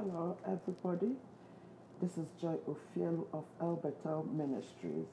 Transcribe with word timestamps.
Hello, 0.00 0.36
everybody. 0.46 1.16
This 2.00 2.18
is 2.18 2.28
Joy 2.40 2.54
Ofielu 2.68 3.26
of 3.32 3.44
El 3.60 3.74
Betel 3.82 4.22
Ministries. 4.32 5.08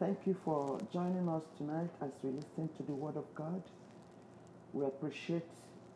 Thank 0.00 0.26
you 0.26 0.34
for 0.42 0.78
joining 0.90 1.28
us 1.28 1.42
tonight 1.58 1.90
as 2.00 2.08
we 2.22 2.30
listen 2.30 2.70
to 2.78 2.82
the 2.82 2.94
Word 2.94 3.18
of 3.18 3.26
God. 3.34 3.62
We 4.72 4.86
appreciate 4.86 5.44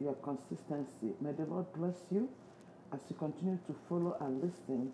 your 0.01 0.13
consistency. 0.17 1.15
May 1.23 1.33
the 1.33 1.47
Lord 1.47 1.73
bless 1.73 1.97
you 2.11 2.29
as 2.93 3.01
you 3.09 3.17
continue 3.17 3.59
to 3.67 3.75
follow 3.89 4.19
and 4.21 4.43
listen 4.43 4.93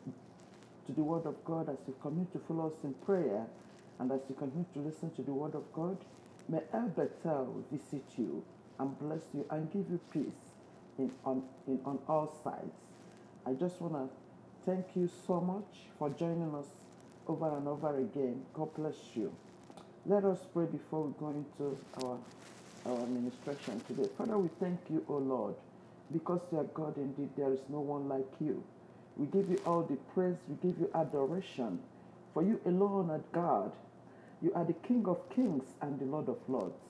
to 0.86 0.92
the 0.92 1.02
Word 1.02 1.26
of 1.26 1.44
God, 1.44 1.68
as 1.68 1.78
you 1.88 1.96
continue 2.00 2.28
to 2.32 2.38
follow 2.46 2.68
us 2.68 2.84
in 2.84 2.94
prayer, 2.94 3.44
and 3.98 4.12
as 4.12 4.20
you 4.28 4.36
continue 4.36 4.66
to 4.72 4.78
listen 4.78 5.10
to 5.16 5.22
the 5.22 5.32
Word 5.32 5.56
of 5.56 5.64
God. 5.72 5.98
May 6.48 6.60
El 6.72 6.90
Betel 6.90 7.64
visit 7.72 8.04
you 8.16 8.44
and 8.78 8.96
bless 9.00 9.22
you 9.34 9.44
and 9.50 9.68
give 9.72 9.90
you 9.90 9.98
peace 10.12 10.53
in 10.98 11.12
on, 11.24 11.42
in, 11.66 11.80
on 11.84 11.98
all 12.08 12.28
sides. 12.44 12.76
I 13.46 13.52
just 13.54 13.80
want 13.80 13.94
to 13.94 14.08
thank 14.66 14.96
you 14.96 15.08
so 15.26 15.40
much 15.40 15.88
for 15.98 16.10
joining 16.10 16.54
us 16.54 16.68
over 17.28 17.56
and 17.56 17.68
over 17.68 17.98
again. 17.98 18.44
God 18.54 18.74
bless 18.74 18.96
you. 19.16 19.34
Let 20.06 20.24
us 20.24 20.46
pray 20.52 20.66
before 20.66 21.04
we 21.04 21.14
go 21.18 21.30
into 21.30 21.78
our 21.96 22.18
our 22.86 23.04
administration 23.04 23.82
today. 23.88 24.08
Father, 24.18 24.38
we 24.38 24.48
thank 24.60 24.80
you, 24.90 25.04
O 25.08 25.16
Lord, 25.18 25.54
because 26.12 26.40
you 26.52 26.58
are 26.58 26.64
God 26.64 26.96
indeed. 26.98 27.30
There 27.36 27.52
is 27.52 27.60
no 27.68 27.80
one 27.80 28.08
like 28.08 28.26
you. 28.40 28.64
We 29.16 29.26
give 29.26 29.50
you 29.50 29.62
all 29.66 29.82
the 29.84 29.96
praise. 30.14 30.38
We 30.48 30.56
give 30.56 30.80
you 30.80 30.90
adoration. 30.94 31.80
For 32.34 32.42
you 32.42 32.60
alone 32.66 33.10
are 33.10 33.22
God. 33.32 33.72
You 34.42 34.52
are 34.54 34.64
the 34.64 34.74
King 34.74 35.06
of 35.08 35.30
kings 35.30 35.64
and 35.82 35.98
the 36.00 36.06
Lord 36.06 36.28
of 36.28 36.38
lords. 36.48 36.80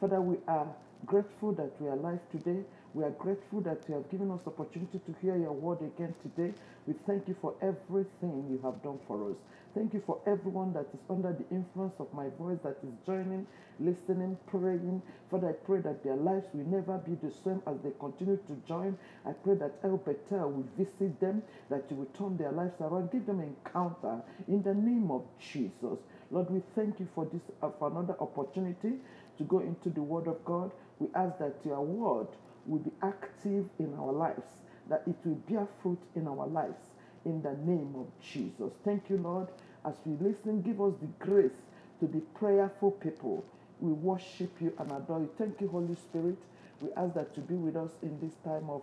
Father, 0.00 0.20
we 0.20 0.38
are 0.48 0.68
grateful 1.06 1.52
that 1.54 1.72
we 1.80 1.88
are 1.88 1.92
alive 1.94 2.20
today. 2.32 2.64
We 2.96 3.04
are 3.04 3.10
grateful 3.10 3.60
that 3.60 3.82
you 3.88 3.94
have 3.96 4.10
given 4.10 4.30
us 4.30 4.40
opportunity 4.46 4.98
to 5.04 5.14
hear 5.20 5.36
your 5.36 5.52
word 5.52 5.82
again 5.82 6.14
today. 6.22 6.54
We 6.86 6.94
thank 7.06 7.28
you 7.28 7.36
for 7.42 7.52
everything 7.60 8.48
you 8.48 8.58
have 8.64 8.82
done 8.82 8.98
for 9.06 9.32
us. 9.32 9.36
Thank 9.74 9.92
you 9.92 10.02
for 10.06 10.18
everyone 10.26 10.72
that 10.72 10.86
is 10.94 11.00
under 11.10 11.30
the 11.34 11.44
influence 11.54 11.92
of 11.98 12.10
my 12.14 12.30
voice 12.38 12.56
that 12.64 12.78
is 12.82 12.94
joining, 13.04 13.46
listening, 13.78 14.38
praying. 14.46 15.02
Father, 15.30 15.50
I 15.50 15.52
pray 15.52 15.80
that 15.82 16.04
their 16.04 16.16
lives 16.16 16.46
will 16.54 16.64
never 16.64 16.96
be 16.96 17.16
the 17.16 17.30
same 17.44 17.60
as 17.66 17.76
they 17.84 17.90
continue 18.00 18.38
to 18.38 18.56
join. 18.66 18.96
I 19.26 19.32
pray 19.32 19.56
that 19.56 19.74
El 19.84 19.98
Betel 19.98 20.50
will 20.50 20.68
visit 20.78 21.20
them, 21.20 21.42
that 21.68 21.84
you 21.90 21.96
will 21.96 22.10
turn 22.16 22.38
their 22.38 22.52
lives 22.52 22.80
around, 22.80 23.10
give 23.12 23.26
them 23.26 23.40
encounter 23.42 24.22
in 24.48 24.62
the 24.62 24.72
name 24.72 25.10
of 25.10 25.22
Jesus. 25.38 25.98
Lord, 26.30 26.48
we 26.48 26.62
thank 26.74 26.98
you 26.98 27.08
for 27.14 27.26
this 27.26 27.42
uh, 27.62 27.68
for 27.78 27.90
another 27.90 28.16
opportunity 28.20 28.92
to 29.36 29.44
go 29.44 29.58
into 29.58 29.90
the 29.90 30.00
Word 30.00 30.28
of 30.28 30.42
God. 30.46 30.70
We 30.98 31.08
ask 31.14 31.38
that 31.40 31.56
your 31.62 31.82
Word 31.82 32.28
will 32.66 32.80
be 32.80 32.92
active 33.02 33.66
in 33.78 33.94
our 33.98 34.12
lives, 34.12 34.46
that 34.88 35.02
it 35.06 35.16
will 35.24 35.40
bear 35.48 35.66
fruit 35.82 36.00
in 36.14 36.26
our 36.28 36.46
lives. 36.46 36.80
In 37.24 37.42
the 37.42 37.54
name 37.64 37.94
of 37.96 38.06
Jesus. 38.22 38.72
Thank 38.84 39.10
you, 39.10 39.16
Lord. 39.16 39.48
As 39.84 39.94
we 40.04 40.16
listen, 40.24 40.62
give 40.62 40.80
us 40.80 40.94
the 41.00 41.08
grace 41.24 41.58
to 42.00 42.06
be 42.06 42.20
prayerful 42.34 42.92
people. 42.92 43.44
We 43.80 43.92
worship 43.92 44.52
you 44.60 44.72
and 44.78 44.92
adore 44.92 45.20
you. 45.20 45.30
Thank 45.36 45.60
you, 45.60 45.68
Holy 45.68 45.96
Spirit. 45.96 46.38
We 46.80 46.88
ask 46.96 47.14
that 47.14 47.34
to 47.34 47.40
be 47.40 47.54
with 47.54 47.76
us 47.76 47.90
in 48.02 48.18
this 48.20 48.34
time 48.44 48.70
of 48.70 48.82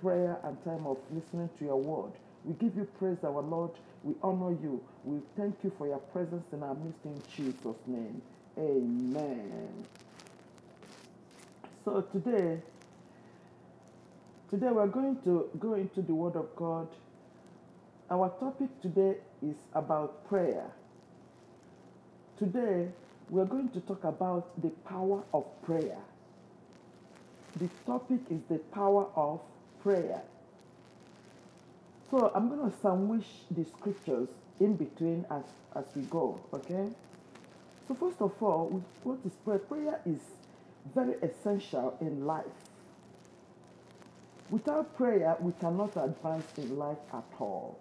prayer 0.00 0.38
and 0.44 0.62
time 0.64 0.86
of 0.86 0.98
listening 1.10 1.50
to 1.58 1.64
your 1.64 1.80
word. 1.80 2.12
We 2.44 2.54
give 2.54 2.76
you 2.76 2.86
praise, 2.98 3.18
our 3.24 3.42
Lord. 3.42 3.70
We 4.02 4.14
honor 4.22 4.50
you. 4.50 4.80
We 5.04 5.20
thank 5.36 5.56
you 5.64 5.72
for 5.78 5.86
your 5.86 5.98
presence 5.98 6.44
in 6.52 6.62
our 6.62 6.74
midst 6.74 7.04
in 7.04 7.20
Jesus' 7.34 7.76
name. 7.86 8.20
Amen. 8.58 9.84
So 11.84 12.02
today, 12.12 12.60
today 14.54 14.70
we're 14.70 14.86
going 14.86 15.16
to 15.24 15.48
go 15.58 15.74
into 15.74 16.00
the 16.00 16.14
Word 16.14 16.36
of 16.36 16.46
God. 16.54 16.86
Our 18.08 18.28
topic 18.38 18.68
today 18.80 19.16
is 19.42 19.56
about 19.74 20.28
prayer. 20.28 20.70
Today, 22.38 22.86
we're 23.30 23.46
going 23.46 23.70
to 23.70 23.80
talk 23.80 24.04
about 24.04 24.62
the 24.62 24.68
power 24.88 25.24
of 25.32 25.44
prayer. 25.64 25.98
The 27.56 27.68
topic 27.84 28.20
is 28.30 28.42
the 28.48 28.58
power 28.72 29.08
of 29.16 29.40
prayer. 29.82 30.22
So 32.08 32.30
I'm 32.32 32.48
going 32.48 32.70
to 32.70 32.76
sandwich 32.80 33.26
the 33.50 33.64
scriptures 33.64 34.28
in 34.60 34.76
between 34.76 35.26
as, 35.32 35.42
as 35.74 35.84
we 35.96 36.02
go, 36.02 36.38
okay? 36.52 36.90
So, 37.88 37.94
first 37.94 38.20
of 38.20 38.40
all, 38.40 38.84
what 39.02 39.18
is 39.26 39.32
prayer? 39.44 39.58
Prayer 39.58 40.00
is 40.06 40.20
very 40.94 41.14
essential 41.22 41.96
in 42.00 42.24
life. 42.24 42.63
Without 44.50 44.96
prayer, 44.96 45.36
we 45.40 45.52
cannot 45.60 45.96
advance 45.96 46.46
in 46.58 46.76
life 46.76 46.98
at 47.12 47.24
all. 47.40 47.78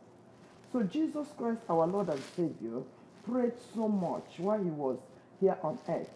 So, 0.72 0.82
Jesus 0.84 1.28
Christ, 1.38 1.60
our 1.70 1.86
Lord 1.86 2.10
and 2.10 2.22
Savior, 2.36 2.82
prayed 3.30 3.54
so 3.76 3.88
much 3.88 4.26
while 4.38 4.62
he 4.62 4.70
was 4.70 4.98
here 5.40 5.58
on 5.62 5.78
earth, 5.88 6.10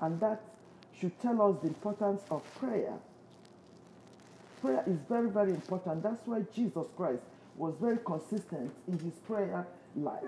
and 0.00 0.18
that 0.20 0.40
should 0.98 1.18
tell 1.20 1.42
us 1.42 1.56
the 1.62 1.68
importance 1.68 2.22
of 2.30 2.42
prayer. 2.58 2.94
Prayer 4.60 4.84
is 4.86 4.98
very, 5.08 5.30
very 5.30 5.50
important. 5.50 6.02
That's 6.02 6.26
why 6.26 6.42
Jesus 6.54 6.86
Christ 6.96 7.22
was 7.56 7.74
very 7.80 7.98
consistent 8.04 8.72
in 8.86 8.98
his 8.98 9.14
prayer 9.26 9.66
life. 9.96 10.24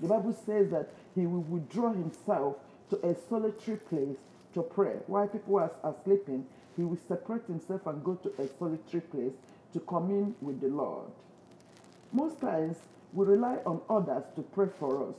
The 0.00 0.08
Bible 0.08 0.36
says 0.46 0.70
that 0.70 0.90
he 1.14 1.26
will 1.26 1.42
withdraw 1.42 1.92
himself 1.92 2.56
to 2.90 2.96
a 3.06 3.14
solitary 3.28 3.78
place 3.78 4.16
to 4.54 4.62
pray. 4.62 4.96
While 5.06 5.28
people 5.28 5.56
are, 5.58 5.70
are 5.82 5.94
sleeping, 6.04 6.46
he 6.76 6.82
will 6.84 6.98
separate 7.08 7.46
himself 7.46 7.86
and 7.86 8.04
go 8.04 8.14
to 8.16 8.30
a 8.42 8.48
solitary 8.58 9.02
place 9.02 9.32
to 9.72 9.80
commune 9.80 10.34
with 10.40 10.60
the 10.60 10.68
Lord. 10.68 11.06
Most 12.12 12.40
times, 12.40 12.78
we 13.12 13.26
rely 13.26 13.58
on 13.66 13.80
others 13.90 14.24
to 14.36 14.42
pray 14.42 14.68
for 14.78 15.08
us, 15.10 15.16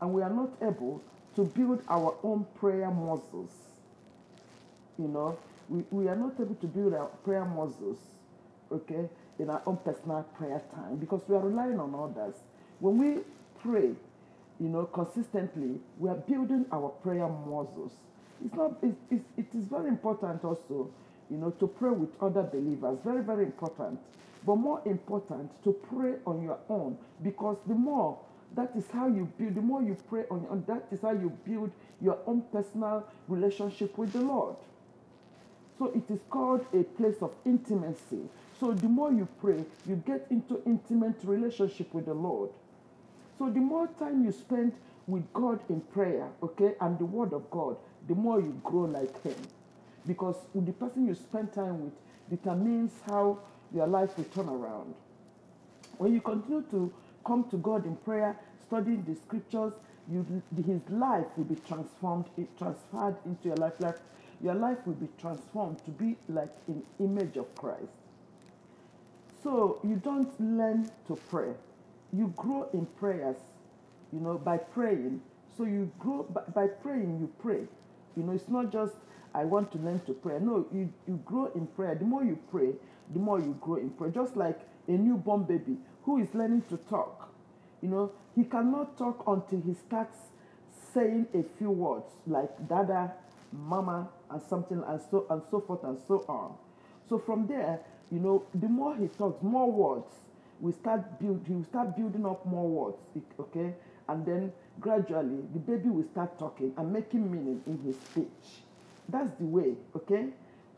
and 0.00 0.12
we 0.12 0.22
are 0.22 0.30
not 0.30 0.50
able 0.62 1.02
to 1.36 1.44
build 1.44 1.82
our 1.88 2.14
own 2.22 2.46
prayer 2.60 2.90
muscles. 2.90 3.50
You 4.98 5.08
know, 5.08 5.38
we, 5.68 5.84
we 5.90 6.08
are 6.08 6.16
not 6.16 6.34
able 6.40 6.56
to 6.56 6.66
build 6.66 6.94
our 6.94 7.06
prayer 7.24 7.44
muscles, 7.44 7.98
okay, 8.72 9.08
in 9.38 9.50
our 9.50 9.62
own 9.66 9.78
personal 9.78 10.24
prayer 10.38 10.62
time 10.74 10.96
because 10.96 11.22
we 11.28 11.36
are 11.36 11.40
relying 11.40 11.80
on 11.80 11.94
others. 11.94 12.34
When 12.80 12.98
we 12.98 13.22
pray, 13.62 13.92
you 14.60 14.68
know, 14.68 14.84
consistently, 14.86 15.80
we 15.98 16.10
are 16.10 16.16
building 16.16 16.66
our 16.72 16.90
prayer 16.90 17.28
muscles. 17.28 17.92
It's 18.44 18.54
not, 18.54 18.76
it, 18.82 19.46
is 19.54 19.64
very 19.66 19.88
important 19.88 20.44
also, 20.44 20.90
you 21.30 21.36
know, 21.36 21.50
to 21.50 21.66
pray 21.66 21.90
with 21.90 22.10
other 22.20 22.42
believers. 22.42 22.98
Very, 23.04 23.22
very 23.22 23.44
important. 23.44 24.00
But 24.44 24.56
more 24.56 24.82
important, 24.84 25.50
to 25.64 25.72
pray 25.72 26.14
on 26.26 26.42
your 26.42 26.58
own 26.68 26.98
because 27.22 27.56
the 27.66 27.74
more 27.74 28.18
that 28.54 28.72
is 28.76 28.84
how 28.92 29.06
you 29.06 29.30
build, 29.38 29.54
the 29.54 29.62
more 29.62 29.82
you 29.82 29.96
pray 30.08 30.24
on 30.30 30.42
your 30.42 30.50
own, 30.50 30.64
that 30.66 30.86
is 30.90 31.00
how 31.00 31.12
you 31.12 31.30
build 31.46 31.70
your 32.00 32.18
own 32.26 32.42
personal 32.52 33.06
relationship 33.28 33.96
with 33.96 34.12
the 34.12 34.20
Lord. 34.20 34.56
So 35.78 35.86
it 35.86 36.10
is 36.12 36.20
called 36.28 36.66
a 36.74 36.82
place 36.82 37.16
of 37.22 37.32
intimacy. 37.46 38.28
So 38.60 38.72
the 38.72 38.88
more 38.88 39.12
you 39.12 39.26
pray, 39.40 39.64
you 39.86 39.96
get 40.06 40.26
into 40.30 40.60
intimate 40.66 41.16
relationship 41.24 41.92
with 41.94 42.06
the 42.06 42.14
Lord. 42.14 42.50
So 43.38 43.48
the 43.48 43.60
more 43.60 43.88
time 43.98 44.24
you 44.24 44.32
spend 44.32 44.72
with 45.06 45.32
God 45.32 45.60
in 45.68 45.80
prayer, 45.80 46.28
okay, 46.42 46.74
and 46.80 46.98
the 46.98 47.04
word 47.06 47.32
of 47.32 47.50
God, 47.50 47.76
the 48.08 48.14
more 48.14 48.40
you 48.40 48.58
grow 48.64 48.82
like 48.82 49.22
him. 49.22 49.36
Because 50.06 50.36
the 50.54 50.72
person 50.72 51.06
you 51.06 51.14
spend 51.14 51.52
time 51.52 51.84
with 51.84 51.92
determines 52.30 52.92
how 53.06 53.38
your 53.74 53.86
life 53.86 54.16
will 54.16 54.24
turn 54.24 54.48
around. 54.48 54.94
When 55.98 56.12
you 56.12 56.20
continue 56.20 56.62
to 56.70 56.92
come 57.24 57.44
to 57.50 57.56
God 57.58 57.86
in 57.86 57.96
prayer, 57.96 58.36
studying 58.66 59.04
the 59.04 59.14
scriptures, 59.14 59.74
you, 60.10 60.26
his 60.56 60.80
life 60.90 61.26
will 61.36 61.44
be 61.44 61.56
transformed, 61.66 62.26
it 62.36 62.48
transferred 62.58 63.16
into 63.24 63.48
your 63.48 63.56
life. 63.56 63.74
Like 63.78 63.98
your 64.42 64.54
life 64.54 64.78
will 64.86 64.94
be 64.94 65.08
transformed 65.20 65.78
to 65.84 65.90
be 65.92 66.16
like 66.28 66.52
an 66.66 66.82
image 66.98 67.36
of 67.36 67.54
Christ. 67.54 67.92
So 69.42 69.78
you 69.84 69.96
don't 69.96 70.32
learn 70.40 70.90
to 71.06 71.16
pray. 71.28 71.52
You 72.12 72.32
grow 72.36 72.68
in 72.72 72.86
prayers, 72.86 73.36
you 74.12 74.20
know, 74.20 74.38
by 74.38 74.58
praying. 74.58 75.20
So 75.56 75.64
you 75.64 75.90
grow 75.98 76.24
by, 76.24 76.42
by 76.54 76.66
praying, 76.66 77.18
you 77.20 77.30
pray. 77.40 77.66
You 78.16 78.22
know, 78.22 78.32
it's 78.32 78.48
not 78.48 78.72
just 78.72 78.94
I 79.34 79.44
want 79.44 79.72
to 79.72 79.78
learn 79.78 80.00
to 80.00 80.12
pray. 80.12 80.38
No, 80.40 80.66
you, 80.72 80.92
you 81.06 81.20
grow 81.24 81.50
in 81.54 81.66
prayer. 81.68 81.94
The 81.94 82.04
more 82.04 82.24
you 82.24 82.38
pray, 82.50 82.72
the 83.12 83.18
more 83.18 83.40
you 83.40 83.56
grow 83.60 83.76
in 83.76 83.90
prayer. 83.90 84.10
Just 84.10 84.36
like 84.36 84.60
a 84.88 84.92
newborn 84.92 85.44
baby 85.44 85.76
who 86.04 86.18
is 86.20 86.28
learning 86.34 86.64
to 86.68 86.76
talk. 86.88 87.32
You 87.80 87.88
know, 87.88 88.12
he 88.34 88.44
cannot 88.44 88.98
talk 88.98 89.24
until 89.26 89.60
he 89.60 89.74
starts 89.74 90.16
saying 90.92 91.26
a 91.34 91.42
few 91.58 91.70
words 91.70 92.06
like 92.26 92.68
dada, 92.68 93.12
mama, 93.52 94.08
and 94.30 94.42
something 94.42 94.82
and 94.86 95.00
so 95.10 95.26
and 95.30 95.42
so 95.50 95.60
forth 95.60 95.84
and 95.84 95.98
so 96.06 96.24
on. 96.28 96.54
So 97.08 97.18
from 97.18 97.46
there, 97.46 97.80
you 98.10 98.18
know, 98.18 98.44
the 98.54 98.68
more 98.68 98.94
he 98.96 99.08
talks, 99.08 99.42
more 99.42 99.70
words 99.70 100.12
we 100.62 100.72
start 100.72 101.20
build. 101.20 101.44
He 101.46 101.52
will 101.52 101.64
start 101.64 101.94
building 101.94 102.24
up 102.24 102.46
more 102.46 102.66
words, 102.66 102.96
okay, 103.38 103.74
and 104.08 104.24
then 104.24 104.50
gradually 104.80 105.42
the 105.52 105.58
baby 105.58 105.90
will 105.90 106.08
start 106.12 106.38
talking 106.38 106.72
and 106.78 106.90
making 106.90 107.30
meaning 107.30 107.60
in 107.66 107.78
his 107.84 107.96
speech. 107.96 108.64
That's 109.10 109.32
the 109.32 109.44
way, 109.44 109.74
okay. 109.94 110.28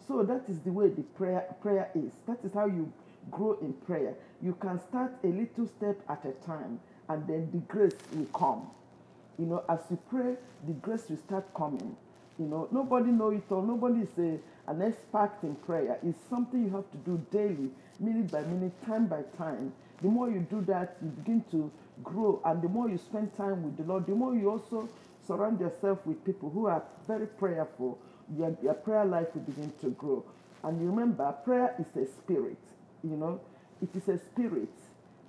So 0.08 0.24
that 0.24 0.42
is 0.48 0.58
the 0.60 0.72
way 0.72 0.88
the 0.88 1.02
prayer 1.02 1.54
prayer 1.62 1.90
is. 1.94 2.10
That 2.26 2.38
is 2.44 2.52
how 2.52 2.66
you 2.66 2.92
grow 3.30 3.58
in 3.60 3.72
prayer, 3.72 4.14
you 4.42 4.56
can 4.60 4.80
start 4.88 5.12
a 5.22 5.28
little 5.28 5.66
step 5.66 5.96
at 6.08 6.24
a 6.24 6.32
time, 6.46 6.80
and 7.08 7.26
then 7.26 7.48
the 7.52 7.58
grace 7.72 7.96
will 8.12 8.26
come. 8.26 8.66
You 9.38 9.46
know, 9.46 9.64
as 9.68 9.80
you 9.90 9.98
pray, 10.10 10.36
the 10.66 10.72
grace 10.74 11.04
will 11.08 11.18
start 11.18 11.52
coming. 11.54 11.96
You 12.38 12.46
know, 12.46 12.68
nobody 12.72 13.10
know 13.10 13.30
it 13.30 13.44
all. 13.50 13.62
Nobody 13.62 14.02
is 14.02 14.18
a, 14.18 14.38
an 14.70 14.82
expert 14.82 15.32
in 15.42 15.54
prayer. 15.56 15.98
It's 16.02 16.18
something 16.30 16.64
you 16.64 16.70
have 16.70 16.90
to 16.92 16.98
do 16.98 17.24
daily, 17.30 17.70
minute 18.00 18.30
by 18.30 18.42
minute, 18.42 18.72
time 18.86 19.06
by 19.06 19.22
time. 19.38 19.72
The 20.02 20.08
more 20.08 20.30
you 20.30 20.40
do 20.50 20.62
that, 20.62 20.96
you 21.02 21.08
begin 21.10 21.44
to 21.52 21.70
grow, 22.02 22.42
and 22.44 22.62
the 22.62 22.68
more 22.68 22.90
you 22.90 22.98
spend 22.98 23.36
time 23.36 23.62
with 23.64 23.76
the 23.76 23.84
Lord, 23.84 24.06
the 24.06 24.14
more 24.14 24.34
you 24.34 24.50
also 24.50 24.88
surround 25.26 25.60
yourself 25.60 26.04
with 26.06 26.24
people 26.24 26.50
who 26.50 26.66
are 26.66 26.82
very 27.06 27.26
prayerful. 27.26 27.98
Your, 28.36 28.56
your 28.62 28.74
prayer 28.74 29.04
life 29.04 29.28
will 29.34 29.42
begin 29.42 29.72
to 29.82 29.90
grow. 29.90 30.24
And 30.64 30.80
remember, 30.80 31.32
prayer 31.44 31.74
is 31.78 31.96
a 32.02 32.06
spirit. 32.10 32.58
You 33.04 33.16
know, 33.16 33.40
it 33.82 33.90
is 33.96 34.08
a 34.08 34.18
spirit 34.18 34.70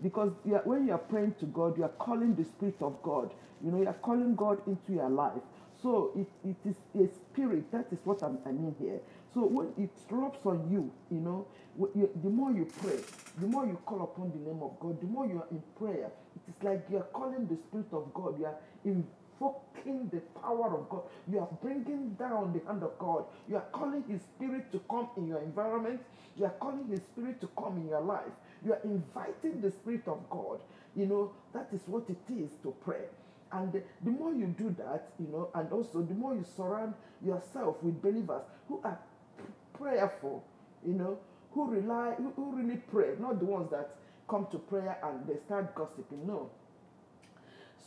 because 0.02 0.32
you 0.46 0.56
are, 0.56 0.62
when 0.66 0.88
you 0.88 0.94
are 0.94 1.00
praying 1.00 1.36
to 1.40 1.46
God, 1.48 1.78
you 1.78 1.84
are 1.84 1.90
calling 2.00 2.36
the 2.36 2.46
spirit 2.46 2.78
of 2.82 3.02
God. 3.04 3.34
You 3.64 3.72
know, 3.72 3.82
you 3.82 3.88
are 3.88 3.94
calling 3.94 4.36
God 4.36 4.62
into 4.68 4.94
your 4.94 5.10
life. 5.10 5.42
So 5.86 6.14
it, 6.18 6.28
it 6.44 6.58
is 6.68 6.76
a 6.98 7.08
spirit. 7.14 7.72
That 7.72 7.86
is 7.92 8.00
what 8.06 8.24
I'm, 8.24 8.40
i 8.48 8.52
mean 8.52 8.76
here. 8.80 9.00
So 9.36 9.42
when 9.46 9.68
it 9.78 9.92
rubs 10.10 10.40
on 10.44 10.68
you, 10.72 10.92
you 11.12 11.22
know, 11.22 11.46
you, 11.94 12.10
the 12.24 12.30
more 12.32 12.52
you 12.52 12.68
pray, 12.82 12.98
the 13.40 13.46
more 13.46 13.68
you 13.68 13.78
call 13.86 14.02
upon 14.02 14.32
the 14.32 14.40
name 14.50 14.64
of 14.64 14.80
God, 14.80 15.00
the 15.00 15.06
more 15.06 15.28
you 15.28 15.38
are 15.38 15.48
in 15.52 15.62
prayer. 15.78 16.10
It 16.36 16.42
is 16.50 16.64
like 16.64 16.88
you 16.90 16.98
are 16.98 17.10
calling 17.14 17.46
the 17.46 17.56
spirit 17.70 17.86
of 17.92 18.12
God. 18.16 18.40
You 18.40 18.48
are 18.48 18.58
invoking 18.84 20.10
the 20.12 20.22
power 20.42 20.74
of 20.76 20.90
God. 20.90 21.04
You 21.32 21.42
are 21.42 21.50
bringing 21.62 22.16
down 22.18 22.60
the 22.60 22.66
hand 22.68 22.82
of 22.82 22.98
God. 22.98 23.26
You 23.48 23.58
are 23.58 23.68
calling 23.72 24.04
His 24.10 24.22
Spirit 24.24 24.72
to 24.72 24.82
come 24.90 25.10
in 25.18 25.28
your 25.28 25.42
environment. 25.44 26.02
You 26.36 26.46
are 26.46 26.56
calling 26.60 26.88
His 26.90 27.02
Spirit 27.14 27.40
to 27.42 27.50
come 27.60 27.78
in 27.78 27.90
your 27.90 28.02
life. 28.02 28.34
You 28.66 28.74
are 28.74 28.82
inviting 28.84 29.62
the 29.62 29.70
Spirit 29.72 30.08
of 30.08 30.28
God. 30.32 30.62
You 30.96 31.06
know, 31.06 31.32
that 31.54 31.70
is 31.72 31.82
what 31.86 32.10
it 32.10 32.34
is 32.34 32.50
to 32.64 32.74
pray. 32.84 33.06
And 33.56 33.72
the, 33.72 33.82
the 34.04 34.12
more 34.12 34.34
you 34.34 34.48
do 34.48 34.76
that, 34.78 35.12
you 35.18 35.28
know, 35.32 35.50
and 35.56 35.72
also 35.72 36.02
the 36.02 36.14
more 36.14 36.36
you 36.36 36.44
surround 36.58 36.94
yourself 37.26 37.82
with 37.82 38.02
believers 38.02 38.44
who 38.68 38.82
are 38.84 39.00
prayerful, 39.74 40.44
you 40.86 40.94
know, 40.94 41.18
who 41.54 41.70
rely, 41.70 42.16
who, 42.18 42.32
who 42.36 42.56
really 42.56 42.82
pray, 42.92 43.14
not 43.18 43.40
the 43.40 43.46
ones 43.46 43.72
that 43.72 43.96
come 44.30 44.46
to 44.52 44.58
prayer 44.58 44.98
and 45.04 45.26
they 45.26 45.40
start 45.46 45.74
gossiping. 45.74 46.28
No. 46.28 46.50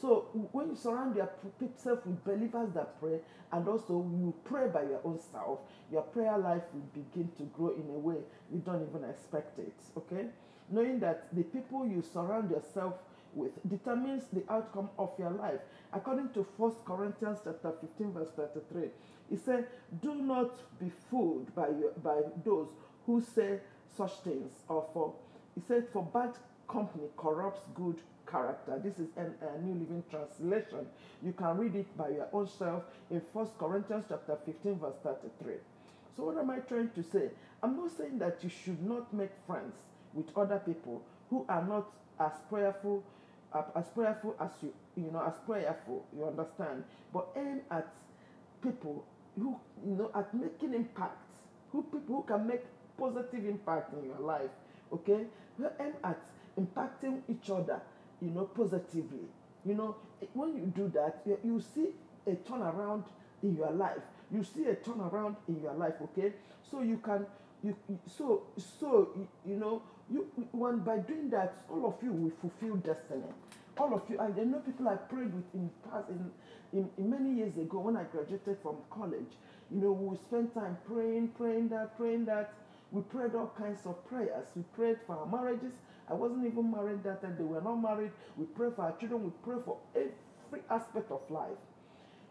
So 0.00 0.28
when 0.52 0.68
you 0.68 0.76
surround 0.76 1.16
yourself 1.16 2.06
with 2.06 2.24
believers 2.24 2.70
that 2.74 2.98
pray, 2.98 3.18
and 3.52 3.68
also 3.68 4.06
you 4.16 4.32
pray 4.44 4.68
by 4.68 4.82
your 4.82 5.00
own 5.04 5.18
self, 5.18 5.58
your 5.92 6.02
prayer 6.02 6.38
life 6.38 6.62
will 6.72 6.88
begin 6.94 7.30
to 7.36 7.42
grow 7.44 7.70
in 7.70 7.88
a 7.94 7.98
way 7.98 8.18
you 8.52 8.60
don't 8.64 8.86
even 8.88 9.08
expect 9.08 9.58
it. 9.58 9.74
Okay, 9.96 10.26
knowing 10.70 10.98
that 11.00 11.26
the 11.34 11.42
people 11.42 11.86
you 11.86 12.02
surround 12.02 12.50
yourself 12.50 12.94
with 13.34 13.52
determines 13.68 14.24
the 14.32 14.42
outcome 14.50 14.88
of 14.98 15.10
your 15.18 15.30
life. 15.30 15.60
According 15.92 16.30
to 16.30 16.46
1 16.56 16.72
Corinthians 16.84 17.38
chapter 17.44 17.72
15, 17.80 18.12
verse 18.12 18.30
33, 18.36 18.88
it 19.30 19.40
said, 19.44 19.66
Do 20.02 20.14
not 20.14 20.56
be 20.80 20.90
fooled 21.10 21.54
by, 21.54 21.68
your, 21.68 21.92
by 22.02 22.20
those 22.44 22.68
who 23.06 23.20
say 23.20 23.60
such 23.96 24.12
things, 24.20 24.52
or 24.68 24.86
for, 24.92 25.14
he 25.54 25.60
said, 25.66 25.86
For 25.92 26.02
bad 26.02 26.34
company 26.68 27.04
corrupts 27.16 27.60
good 27.74 28.00
character. 28.30 28.80
This 28.82 28.98
is 28.98 29.08
a, 29.16 29.22
a 29.22 29.60
New 29.62 29.74
Living 29.74 30.04
Translation. 30.10 30.86
You 31.22 31.32
can 31.32 31.56
read 31.56 31.74
it 31.74 31.96
by 31.96 32.10
your 32.10 32.28
own 32.32 32.48
self 32.48 32.84
in 33.10 33.22
1 33.32 33.46
Corinthians 33.58 34.04
chapter 34.08 34.36
15, 34.44 34.78
verse 34.78 34.96
33. 35.02 35.54
So, 36.16 36.24
what 36.24 36.38
am 36.38 36.50
I 36.50 36.58
trying 36.58 36.90
to 36.90 37.02
say? 37.02 37.30
I'm 37.62 37.76
not 37.76 37.90
saying 37.96 38.18
that 38.18 38.38
you 38.42 38.50
should 38.50 38.82
not 38.82 39.12
make 39.12 39.30
friends 39.46 39.76
with 40.14 40.26
other 40.36 40.60
people 40.64 41.02
who 41.30 41.44
are 41.48 41.64
not 41.64 41.90
as 42.20 42.32
prayerful 42.48 43.02
as 43.54 43.86
prayerful 43.94 44.34
as 44.40 44.50
you 44.62 44.72
you 44.96 45.10
know 45.10 45.22
as 45.26 45.34
prayerful 45.46 46.04
you 46.16 46.26
understand? 46.26 46.84
But 47.12 47.28
aim 47.36 47.60
at 47.70 47.88
people 48.62 49.04
who 49.36 49.58
you 49.86 49.94
know 49.94 50.10
at 50.14 50.32
making 50.34 50.74
impact 50.74 51.18
who 51.72 51.82
people 51.82 52.16
who 52.16 52.22
can 52.22 52.46
make 52.46 52.64
positive 52.98 53.44
impact 53.46 53.92
in 53.94 54.08
your 54.08 54.18
life 54.20 54.50
okay? 54.92 55.26
We 55.58 55.66
aim 55.80 55.94
at 56.04 56.20
impacting 56.60 57.22
each 57.28 57.50
other 57.50 57.80
you 58.20 58.30
know 58.30 58.44
positively. 58.44 59.28
You 59.64 59.74
know 59.74 59.96
when 60.34 60.54
you 60.56 60.72
do 60.74 60.88
that 60.94 61.22
you, 61.24 61.38
you 61.44 61.60
see 61.74 61.88
a 62.26 62.36
turnaround 62.48 63.04
in 63.42 63.56
your 63.56 63.70
life. 63.70 64.02
You 64.30 64.44
see 64.44 64.66
a 64.66 64.74
turnaround 64.74 65.36
in 65.48 65.62
your 65.62 65.74
life 65.74 65.94
okay? 66.02 66.32
So 66.70 66.82
you 66.82 66.98
can 66.98 67.26
you 67.62 67.76
so 68.06 68.44
so 68.80 69.08
you 69.46 69.56
know 69.56 69.82
you 70.10 70.26
when 70.52 70.78
by 70.78 70.98
doing 70.98 71.28
that 71.30 71.64
all 71.70 71.86
of 71.86 71.94
you 72.02 72.12
will 72.12 72.32
fulfill 72.40 72.76
destiny 72.76 73.32
all 73.78 73.94
of 73.94 74.02
you, 74.10 74.18
I 74.18 74.28
know 74.28 74.58
people 74.58 74.88
I 74.88 74.96
prayed 74.96 75.32
with 75.32 75.44
in 75.54 75.70
past 75.88 76.08
in, 76.10 76.30
in, 76.72 76.90
in, 76.98 77.10
many 77.10 77.32
years 77.32 77.56
ago 77.56 77.78
when 77.78 77.96
I 77.96 78.04
graduated 78.04 78.58
from 78.60 78.76
college. 78.90 79.38
You 79.70 79.80
know, 79.80 79.92
we 79.92 80.16
spent 80.16 80.52
time 80.54 80.76
praying, 80.86 81.28
praying 81.36 81.68
that, 81.68 81.96
praying 81.96 82.24
that. 82.24 82.54
We 82.90 83.02
prayed 83.02 83.34
all 83.34 83.52
kinds 83.56 83.86
of 83.86 84.04
prayers. 84.08 84.48
We 84.56 84.62
prayed 84.74 84.96
for 85.06 85.16
our 85.16 85.26
marriages. 85.26 85.72
I 86.10 86.14
wasn't 86.14 86.46
even 86.46 86.70
married 86.70 87.04
that 87.04 87.22
time. 87.22 87.36
They 87.38 87.44
were 87.44 87.60
not 87.60 87.76
married. 87.76 88.10
We 88.36 88.46
prayed 88.46 88.74
for 88.74 88.82
our 88.82 88.96
children. 88.96 89.24
We 89.24 89.30
prayed 89.44 89.64
for 89.64 89.76
every 89.94 90.64
aspect 90.70 91.12
of 91.12 91.20
life. 91.30 91.60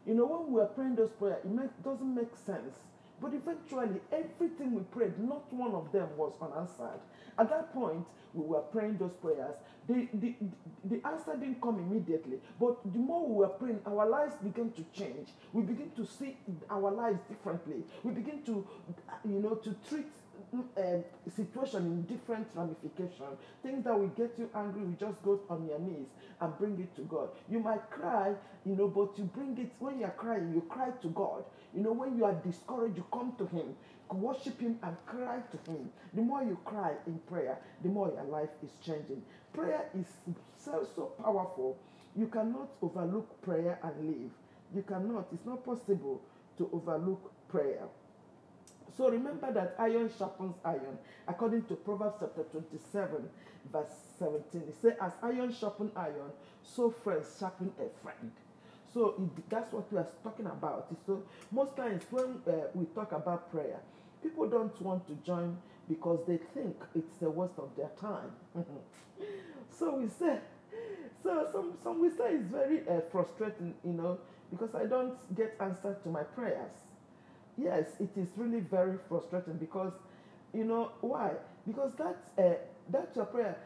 You 0.05 0.15
know, 0.15 0.25
when 0.25 0.47
we 0.47 0.59
were 0.59 0.65
praying 0.65 0.95
those 0.95 1.11
prayers, 1.11 1.45
it 1.45 1.51
make, 1.51 1.71
doesn't 1.83 2.15
make 2.15 2.35
sense. 2.45 2.75
But 3.21 3.33
eventually, 3.33 3.99
everything 4.11 4.73
we 4.73 4.81
prayed, 4.83 5.17
not 5.19 5.51
one 5.51 5.73
of 5.73 5.91
them 5.91 6.07
was 6.17 6.33
unanswered. 6.41 6.99
At 7.39 7.49
that 7.49 7.73
point, 7.73 8.05
we 8.33 8.45
were 8.45 8.59
praying 8.59 8.97
those 8.97 9.13
prayers. 9.13 9.55
The, 9.87 10.07
the, 10.13 10.35
the 10.83 11.07
answer 11.07 11.35
didn't 11.35 11.61
come 11.61 11.79
immediately, 11.79 12.39
but 12.59 12.77
the 12.91 12.99
more 12.99 13.27
we 13.27 13.35
were 13.35 13.47
praying, 13.47 13.79
our 13.85 14.07
lives 14.07 14.35
began 14.43 14.71
to 14.71 14.83
change. 14.93 15.29
We 15.53 15.63
begin 15.63 15.91
to 15.95 16.05
see 16.05 16.37
our 16.69 16.91
lives 16.91 17.19
differently. 17.27 17.83
We 18.03 18.11
begin 18.11 18.43
to, 18.43 18.67
you 19.27 19.39
know, 19.39 19.55
to 19.55 19.75
treat 19.89 20.05
uh, 20.77 20.81
situation 21.35 21.85
in 21.85 22.01
different 22.03 22.47
ramifications. 22.55 23.37
Things 23.63 23.83
that 23.85 23.99
will 23.99 24.09
get 24.09 24.33
you 24.37 24.49
angry, 24.55 24.81
you 24.81 24.95
just 24.99 25.21
go 25.23 25.39
on 25.49 25.67
your 25.67 25.79
knees 25.79 26.07
and 26.41 26.57
bring 26.57 26.79
it 26.79 26.95
to 26.95 27.01
God. 27.03 27.29
You 27.49 27.59
might 27.59 27.89
cry, 27.89 28.33
you 28.65 28.75
know, 28.75 28.87
but 28.87 29.17
you 29.17 29.25
bring 29.25 29.57
it 29.57 29.71
when 29.79 29.99
you're 29.99 30.09
crying, 30.09 30.51
you 30.53 30.61
cry 30.69 30.89
to 31.01 31.07
God. 31.09 31.43
You 31.75 31.83
know, 31.83 31.91
when 31.91 32.17
you 32.17 32.25
are 32.25 32.33
discouraged, 32.33 32.97
you 32.97 33.05
come 33.11 33.33
to 33.37 33.45
Him 33.47 33.75
worship 34.13 34.59
Him 34.59 34.79
and 34.83 34.95
cry 35.05 35.39
to 35.51 35.71
Him. 35.71 35.89
The 36.13 36.21
more 36.21 36.43
you 36.43 36.57
cry 36.65 36.93
in 37.05 37.19
prayer, 37.29 37.57
the 37.83 37.89
more 37.89 38.11
your 38.13 38.23
life 38.23 38.49
is 38.63 38.71
changing. 38.85 39.21
Prayer 39.53 39.85
is 39.99 40.05
so, 40.57 40.87
so 40.95 41.11
powerful. 41.21 41.77
You 42.15 42.27
cannot 42.27 42.69
overlook 42.81 43.41
prayer 43.41 43.79
and 43.83 44.07
live. 44.07 44.31
You 44.75 44.81
cannot. 44.83 45.27
It's 45.33 45.45
not 45.45 45.65
possible 45.65 46.21
to 46.57 46.69
overlook 46.73 47.31
prayer. 47.49 47.83
So 48.97 49.09
remember 49.09 49.51
that 49.53 49.75
iron 49.77 50.09
sharpens 50.17 50.55
iron. 50.65 50.97
According 51.27 51.65
to 51.65 51.75
Proverbs 51.75 52.15
chapter 52.19 52.43
27, 52.51 53.29
verse 53.71 53.93
17, 54.17 54.61
it 54.61 54.75
says, 54.81 54.93
As 54.99 55.11
iron 55.21 55.53
sharpens 55.53 55.91
iron, 55.95 56.31
so 56.63 56.89
friends 56.89 57.27
sharpen 57.39 57.71
a 57.79 57.89
friend. 58.01 58.31
So 58.91 59.13
it, 59.19 59.49
that's 59.49 59.71
what 59.71 59.91
we 59.91 59.99
are 59.99 60.07
talking 60.23 60.47
about. 60.47 60.87
So 61.05 61.21
most 61.51 61.77
times 61.77 62.03
when 62.09 62.41
uh, 62.47 62.69
we 62.73 62.85
talk 62.95 63.11
about 63.11 63.51
prayer, 63.51 63.79
people 64.23 64.49
don't 64.49 64.81
want 64.81 65.07
to 65.07 65.13
join 65.23 65.57
because 65.87 66.19
they 66.27 66.37
think 66.55 66.75
it's 66.95 67.21
a 67.21 67.29
waste 67.29 67.59
of 67.59 67.69
their 67.77 67.91
time. 68.01 68.31
so 69.77 69.95
we 69.95 70.07
say, 70.07 70.39
so 71.21 71.47
some 71.51 71.73
some 71.83 72.01
we 72.01 72.09
say 72.09 72.35
it's 72.35 72.49
very 72.49 72.81
uh, 72.89 73.01
frustrating, 73.11 73.75
you 73.85 73.93
know, 73.93 74.17
because 74.49 74.73
I 74.73 74.85
don't 74.85 75.13
get 75.35 75.55
answers 75.59 75.97
to 76.03 76.09
my 76.09 76.23
prayers. 76.23 76.86
Yes, 77.57 77.85
it 77.99 78.09
is 78.17 78.29
really 78.37 78.61
very 78.61 78.97
frustrating 79.09 79.55
because, 79.57 79.93
you 80.53 80.65
know, 80.65 80.91
why? 81.01 81.33
Because 81.67 81.91
that's 81.97 82.29
uh, 82.39 82.55
that's 82.89 83.15
your 83.15 83.25
prayer. 83.25 83.57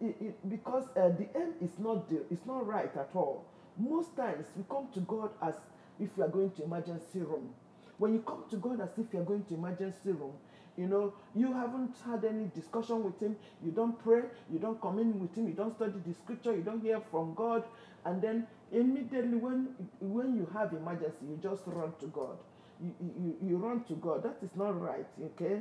It, 0.00 0.16
it, 0.20 0.50
because 0.50 0.84
uh, 0.96 1.10
the 1.10 1.28
end 1.36 1.54
is 1.62 1.78
not 1.78 2.08
the, 2.08 2.22
it's 2.30 2.46
not 2.46 2.66
right 2.66 2.94
at 2.96 3.10
all. 3.14 3.44
Most 3.78 4.16
times 4.16 4.46
we 4.56 4.64
come 4.70 4.88
to 4.94 5.00
God 5.00 5.30
as 5.42 5.54
if 6.00 6.16
we 6.16 6.24
are 6.24 6.28
going 6.28 6.52
to 6.52 6.64
emergency 6.64 7.20
room. 7.20 7.50
When 7.98 8.14
you 8.14 8.20
come 8.20 8.44
to 8.50 8.56
God 8.56 8.80
as 8.80 8.90
if 8.98 9.06
you're 9.12 9.24
going 9.24 9.44
to 9.44 9.54
emergency 9.54 10.12
room, 10.12 10.34
you 10.76 10.86
know, 10.86 11.14
you 11.34 11.52
haven't 11.52 11.96
had 12.06 12.24
any 12.24 12.50
discussion 12.54 13.04
with 13.04 13.20
him, 13.20 13.36
you 13.64 13.72
don't 13.72 13.98
pray, 14.04 14.22
you 14.52 14.58
don't 14.60 14.80
come 14.82 14.98
in 15.00 15.18
with 15.20 15.34
him, 15.36 15.48
you 15.48 15.54
don't 15.54 15.74
study 15.76 15.94
the 16.06 16.14
scripture, 16.14 16.54
you 16.54 16.62
don't 16.62 16.82
hear 16.82 17.00
from 17.10 17.34
God, 17.34 17.64
and 18.04 18.22
then 18.22 18.46
immediately 18.72 19.36
when 19.36 19.68
when 20.00 20.36
you 20.36 20.48
have 20.54 20.74
emergency, 20.74 21.26
you 21.28 21.38
just 21.42 21.62
run 21.66 21.92
to 22.00 22.06
God. 22.08 22.36
You, 22.82 22.94
you, 23.00 23.36
you 23.48 23.56
run 23.56 23.84
to 23.84 23.94
God. 23.94 24.22
That 24.22 24.36
is 24.42 24.50
not 24.56 24.80
right, 24.80 25.06
okay? 25.24 25.60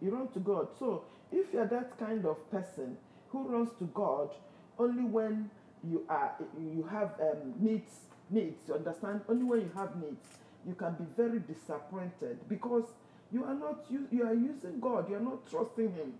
You 0.00 0.10
run 0.10 0.28
to 0.28 0.38
God. 0.38 0.68
So 0.78 1.04
if 1.32 1.52
you're 1.52 1.66
that 1.66 1.98
kind 1.98 2.24
of 2.26 2.36
person 2.50 2.96
who 3.30 3.48
runs 3.48 3.70
to 3.78 3.84
God 3.94 4.30
only 4.78 5.04
when 5.04 5.50
you 5.88 6.04
are 6.08 6.34
you 6.58 6.86
have 6.90 7.12
um, 7.20 7.54
needs 7.58 8.00
needs 8.28 8.58
you 8.68 8.74
understand 8.74 9.20
only 9.28 9.44
when 9.44 9.60
you 9.60 9.70
have 9.74 9.96
needs 9.96 10.26
you 10.66 10.74
can 10.74 10.92
be 10.94 11.04
very 11.16 11.38
disappointed 11.40 12.38
because 12.48 12.84
you 13.32 13.44
are 13.44 13.54
not 13.54 13.86
you, 13.88 14.06
you 14.10 14.22
are 14.26 14.34
using 14.34 14.78
god 14.80 15.08
you 15.08 15.16
are 15.16 15.20
not 15.20 15.48
trusting 15.50 15.92
him 15.94 16.12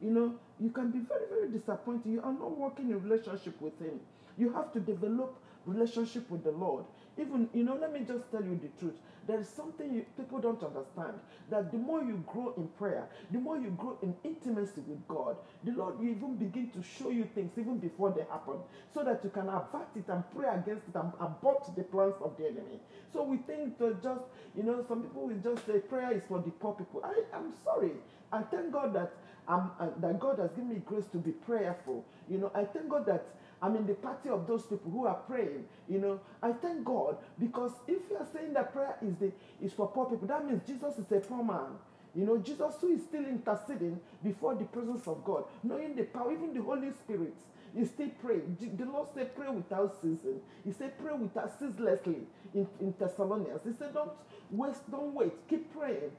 You 0.00 0.10
know, 0.10 0.34
you 0.60 0.70
can 0.70 0.90
be 0.90 1.00
very, 1.00 1.26
very 1.28 1.48
disappointed. 1.50 2.10
You 2.10 2.20
are 2.22 2.32
not 2.32 2.56
working 2.56 2.90
in 2.90 3.02
relationship 3.02 3.60
with 3.60 3.78
Him. 3.80 3.98
You 4.36 4.52
have 4.52 4.72
to 4.72 4.80
develop 4.80 5.36
relationship 5.66 6.30
with 6.30 6.44
the 6.44 6.52
Lord. 6.52 6.84
Even, 7.18 7.48
you 7.52 7.64
know, 7.64 7.76
let 7.80 7.92
me 7.92 8.00
just 8.06 8.30
tell 8.30 8.42
you 8.42 8.58
the 8.62 8.68
truth. 8.78 8.94
There 9.28 9.40
is 9.40 9.48
something 9.48 9.94
you, 9.94 10.06
people 10.16 10.40
don't 10.40 10.62
understand 10.64 11.20
that 11.50 11.70
the 11.72 11.78
more 11.78 12.02
you 12.02 12.24
grow 12.26 12.54
in 12.56 12.68
prayer, 12.78 13.08
the 13.30 13.38
more 13.38 13.58
you 13.58 13.70
grow 13.70 13.98
in 14.02 14.16
intimacy 14.24 14.82
with 14.88 15.06
God, 15.08 15.36
the 15.64 15.72
Lord 15.72 16.00
will 16.00 16.08
even 16.08 16.36
begin 16.36 16.70
to 16.70 16.82
show 16.82 17.10
you 17.10 17.28
things 17.34 17.52
even 17.58 17.78
before 17.78 18.10
they 18.10 18.22
happen 18.30 18.56
so 18.94 19.04
that 19.04 19.20
you 19.24 19.30
can 19.30 19.48
avert 19.48 19.88
it 19.96 20.08
and 20.08 20.24
pray 20.34 20.48
against 20.48 20.88
it 20.88 20.96
and 20.96 21.12
abort 21.20 21.70
the 21.76 21.84
plans 21.84 22.16
of 22.22 22.36
the 22.38 22.46
enemy. 22.46 22.80
So 23.12 23.22
we 23.22 23.38
think 23.38 23.78
that 23.78 24.02
just, 24.02 24.22
you 24.56 24.64
know, 24.64 24.84
some 24.88 25.02
people 25.02 25.28
will 25.28 25.36
just 25.36 25.66
say 25.66 25.78
prayer 25.80 26.12
is 26.12 26.24
for 26.28 26.40
the 26.40 26.50
poor 26.52 26.74
people. 26.74 27.04
I 27.04 27.36
am 27.36 27.52
sorry. 27.64 27.92
I 28.32 28.42
thank 28.42 28.72
God 28.72 28.94
that 28.94 29.12
um, 29.48 29.72
uh, 29.80 29.88
that 30.00 30.20
God 30.20 30.38
has 30.38 30.50
given 30.50 30.70
me 30.70 30.82
grace 30.84 31.06
to 31.12 31.18
be 31.18 31.32
prayerful. 31.32 32.04
You 32.28 32.38
know, 32.38 32.52
I 32.54 32.64
thank 32.64 32.88
God 32.90 33.06
that 33.06 33.24
I'm 33.62 33.76
in 33.76 33.86
the 33.86 33.94
party 33.94 34.28
of 34.28 34.46
those 34.46 34.62
people 34.64 34.90
who 34.90 35.06
are 35.06 35.14
praying. 35.26 35.64
You 35.88 35.98
know, 35.98 36.20
I 36.42 36.52
thank 36.52 36.84
God 36.84 37.16
because 37.38 37.72
if 37.86 38.02
you 38.10 38.16
are 38.16 38.26
saying 38.32 38.52
that 38.54 38.72
prayer 38.72 38.96
is 39.02 39.14
the 39.16 39.32
is 39.62 39.72
for 39.72 39.88
poor 39.88 40.06
people, 40.06 40.28
that 40.28 40.46
means 40.46 40.62
Jesus 40.66 40.98
is 40.98 41.10
a 41.12 41.20
poor 41.20 41.42
man. 41.44 41.76
You 42.14 42.24
know, 42.24 42.38
Jesus 42.38 42.74
who 42.80 42.88
is 42.88 43.02
still 43.02 43.24
interceding 43.24 44.00
before 44.24 44.54
the 44.54 44.64
presence 44.64 45.06
of 45.06 45.24
God, 45.24 45.44
knowing 45.62 45.94
the 45.94 46.04
power, 46.04 46.32
even 46.32 46.54
the 46.54 46.62
Holy 46.62 46.90
Spirit 46.92 47.34
is 47.76 47.88
still 47.90 48.10
praying. 48.22 48.56
The 48.76 48.84
Lord 48.86 49.08
said, 49.14 49.36
pray 49.36 49.48
without 49.48 49.94
ceasing. 50.00 50.40
He 50.64 50.72
said, 50.72 50.98
pray 50.98 51.12
without 51.12 51.52
ceaselessly 51.58 52.16
in, 52.54 52.66
in 52.80 52.94
Thessalonians. 52.98 53.60
He 53.64 53.72
said, 53.78 53.94
don't 53.94 54.10
waste, 54.50 54.90
don't 54.90 55.14
wait, 55.14 55.32
keep 55.48 55.72
praying. 55.78 56.10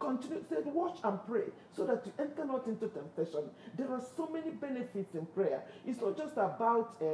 Continue, 0.00 0.42
said, 0.48 0.66
watch 0.66 0.98
and 1.04 1.18
pray 1.26 1.44
so 1.72 1.86
that 1.86 2.04
you 2.04 2.12
enter 2.18 2.44
not 2.44 2.66
into 2.66 2.88
temptation. 2.88 3.48
There 3.76 3.90
are 3.90 4.02
so 4.16 4.26
many 4.28 4.50
benefits 4.50 5.14
in 5.14 5.26
prayer. 5.26 5.62
It's 5.86 6.00
not 6.00 6.16
just 6.16 6.32
about 6.34 6.96
uh, 7.00 7.06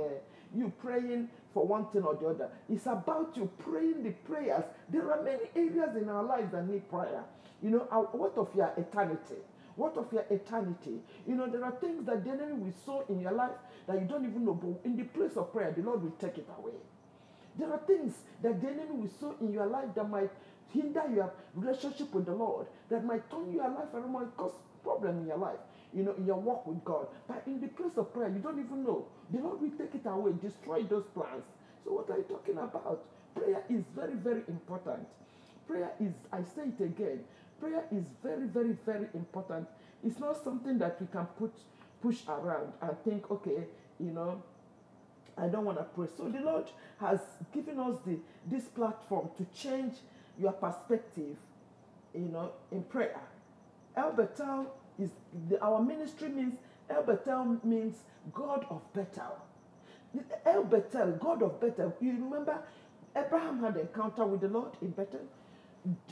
you 0.54 0.72
praying 0.80 1.28
for 1.52 1.66
one 1.66 1.86
thing 1.86 2.02
or 2.02 2.14
the 2.14 2.26
other, 2.26 2.50
it's 2.68 2.86
about 2.86 3.36
you 3.36 3.50
praying 3.58 4.02
the 4.02 4.10
prayers. 4.10 4.64
There 4.88 5.12
are 5.12 5.22
many 5.22 5.44
areas 5.54 5.96
in 5.96 6.08
our 6.08 6.22
lives 6.22 6.52
that 6.52 6.66
need 6.66 6.88
prayer. 6.88 7.24
You 7.62 7.70
know, 7.70 7.78
what 8.12 8.36
of 8.38 8.54
your 8.54 8.72
eternity? 8.76 9.36
What 9.76 9.96
of 9.96 10.12
your 10.12 10.24
eternity? 10.30 11.00
You 11.26 11.34
know, 11.36 11.48
there 11.48 11.64
are 11.64 11.72
things 11.72 12.06
that 12.06 12.24
the 12.24 12.30
enemy 12.30 12.54
will 12.54 12.74
sow 12.84 13.04
in 13.08 13.20
your 13.20 13.32
life 13.32 13.56
that 13.86 14.00
you 14.00 14.06
don't 14.06 14.24
even 14.24 14.44
know, 14.44 14.54
but 14.54 14.80
in 14.84 14.96
the 14.96 15.04
place 15.04 15.36
of 15.36 15.52
prayer, 15.52 15.72
the 15.76 15.82
Lord 15.82 16.02
will 16.02 16.12
take 16.12 16.38
it 16.38 16.48
away. 16.58 16.74
There 17.58 17.70
are 17.72 17.80
things 17.86 18.14
that 18.42 18.60
the 18.60 18.68
enemy 18.68 18.92
will 18.92 19.10
sow 19.20 19.34
in 19.40 19.52
your 19.52 19.66
life 19.66 19.88
that 19.94 20.08
might 20.08 20.30
hinder 20.72 21.02
your 21.14 21.32
relationship 21.54 22.12
with 22.12 22.26
the 22.26 22.34
Lord, 22.34 22.66
that 22.90 23.04
might 23.04 23.28
turn 23.30 23.52
your 23.52 23.68
life 23.68 23.92
around, 23.94 24.12
might 24.12 24.36
cause 24.36 24.52
problem 24.82 25.18
in 25.18 25.26
your 25.26 25.36
life, 25.38 25.58
you 25.92 26.02
know, 26.02 26.14
in 26.14 26.26
your 26.26 26.40
walk 26.40 26.66
with 26.66 26.82
God. 26.84 27.06
But 27.28 27.42
in 27.46 27.60
the 27.60 27.68
place 27.68 27.96
of 27.96 28.12
prayer, 28.12 28.28
you 28.28 28.38
don't 28.38 28.58
even 28.58 28.84
know. 28.84 29.06
The 29.32 29.40
Lord 29.40 29.60
will 29.60 29.70
take 29.70 29.94
it 29.94 30.06
away, 30.06 30.32
destroy 30.40 30.82
those 30.84 31.04
plans. 31.14 31.44
So 31.84 31.92
what 31.92 32.10
are 32.10 32.18
you 32.18 32.24
talking 32.24 32.58
about? 32.58 33.04
Prayer 33.34 33.62
is 33.68 33.84
very, 33.94 34.14
very 34.14 34.42
important. 34.48 35.06
Prayer 35.66 35.92
is, 36.00 36.12
I 36.32 36.42
say 36.42 36.62
it 36.78 36.82
again, 36.82 37.20
prayer 37.60 37.84
is 37.92 38.04
very, 38.22 38.46
very, 38.46 38.76
very 38.84 39.06
important. 39.14 39.68
It's 40.04 40.18
not 40.18 40.42
something 40.42 40.78
that 40.78 41.00
we 41.00 41.06
can 41.06 41.26
put 41.38 41.52
push 42.02 42.20
around 42.28 42.72
and 42.80 42.96
think, 43.04 43.30
okay, 43.30 43.64
you 43.98 44.10
know, 44.10 44.42
I 45.36 45.48
don't 45.48 45.64
want 45.64 45.78
to 45.78 45.84
pray. 45.84 46.08
So 46.16 46.28
the 46.28 46.40
Lord 46.40 46.66
has 46.98 47.20
given 47.52 47.78
us 47.78 47.98
the 48.06 48.18
this 48.46 48.64
platform 48.64 49.30
to 49.36 49.46
change 49.58 49.94
your 50.40 50.52
perspective, 50.52 51.36
you 52.14 52.20
know, 52.20 52.50
in 52.72 52.82
prayer. 52.84 53.20
El 53.96 54.12
Bethel 54.12 54.66
is 54.98 55.10
the, 55.48 55.60
our 55.62 55.82
ministry 55.82 56.28
means 56.28 56.54
El 56.88 57.02
Bethel 57.02 57.58
means 57.62 57.96
God 58.32 58.66
of 58.70 58.80
Bethel. 58.92 59.36
El 60.44 60.64
Bethel, 60.64 61.12
God 61.20 61.42
of 61.42 61.60
Bethel. 61.60 61.94
You 62.00 62.12
remember 62.12 62.58
Abraham 63.14 63.60
had 63.60 63.74
an 63.74 63.82
encounter 63.82 64.24
with 64.24 64.40
the 64.40 64.48
Lord 64.48 64.72
in 64.82 64.90
Bethel. 64.90 65.20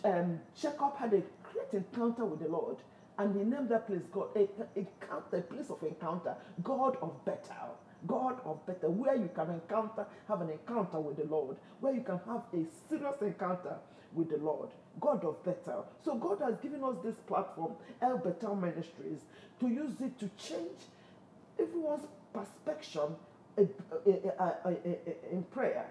Um, 0.04 0.40
Jacob 0.60 0.96
had 0.96 1.12
a 1.12 1.22
great 1.52 1.72
encounter 1.72 2.24
with 2.24 2.40
the 2.40 2.48
Lord, 2.48 2.76
and 3.18 3.34
he 3.36 3.42
named 3.42 3.68
that 3.70 3.86
place 3.86 4.02
God, 4.12 4.28
a, 4.36 4.48
a, 4.78 5.36
a 5.36 5.40
place 5.42 5.70
of 5.70 5.82
encounter, 5.82 6.34
God 6.62 6.96
of 7.02 7.24
Bethel. 7.24 7.76
God 8.06 8.40
of 8.44 8.64
Bethel, 8.66 8.92
where 8.92 9.16
you 9.16 9.28
can 9.34 9.50
encounter, 9.50 10.06
have 10.28 10.40
an 10.40 10.50
encounter 10.50 11.00
with 11.00 11.16
the 11.16 11.24
Lord, 11.24 11.56
where 11.80 11.94
you 11.94 12.02
can 12.02 12.20
have 12.26 12.42
a 12.54 12.64
serious 12.88 13.20
encounter 13.20 13.76
with 14.12 14.30
the 14.30 14.38
Lord, 14.38 14.68
God 15.00 15.24
of 15.24 15.42
Bethel. 15.44 15.86
So 16.04 16.14
God 16.14 16.40
has 16.40 16.56
given 16.58 16.82
us 16.84 16.94
this 17.02 17.16
platform, 17.26 17.72
El 18.00 18.18
Bethel 18.18 18.54
Ministries, 18.54 19.20
to 19.60 19.68
use 19.68 20.00
it 20.00 20.18
to 20.20 20.30
change 20.38 20.78
everyone's 21.58 22.06
perception 22.32 23.16
eh, 23.56 23.64
eh, 24.06 24.30
eh, 24.64 25.12
in 25.32 25.42
prayer. 25.50 25.86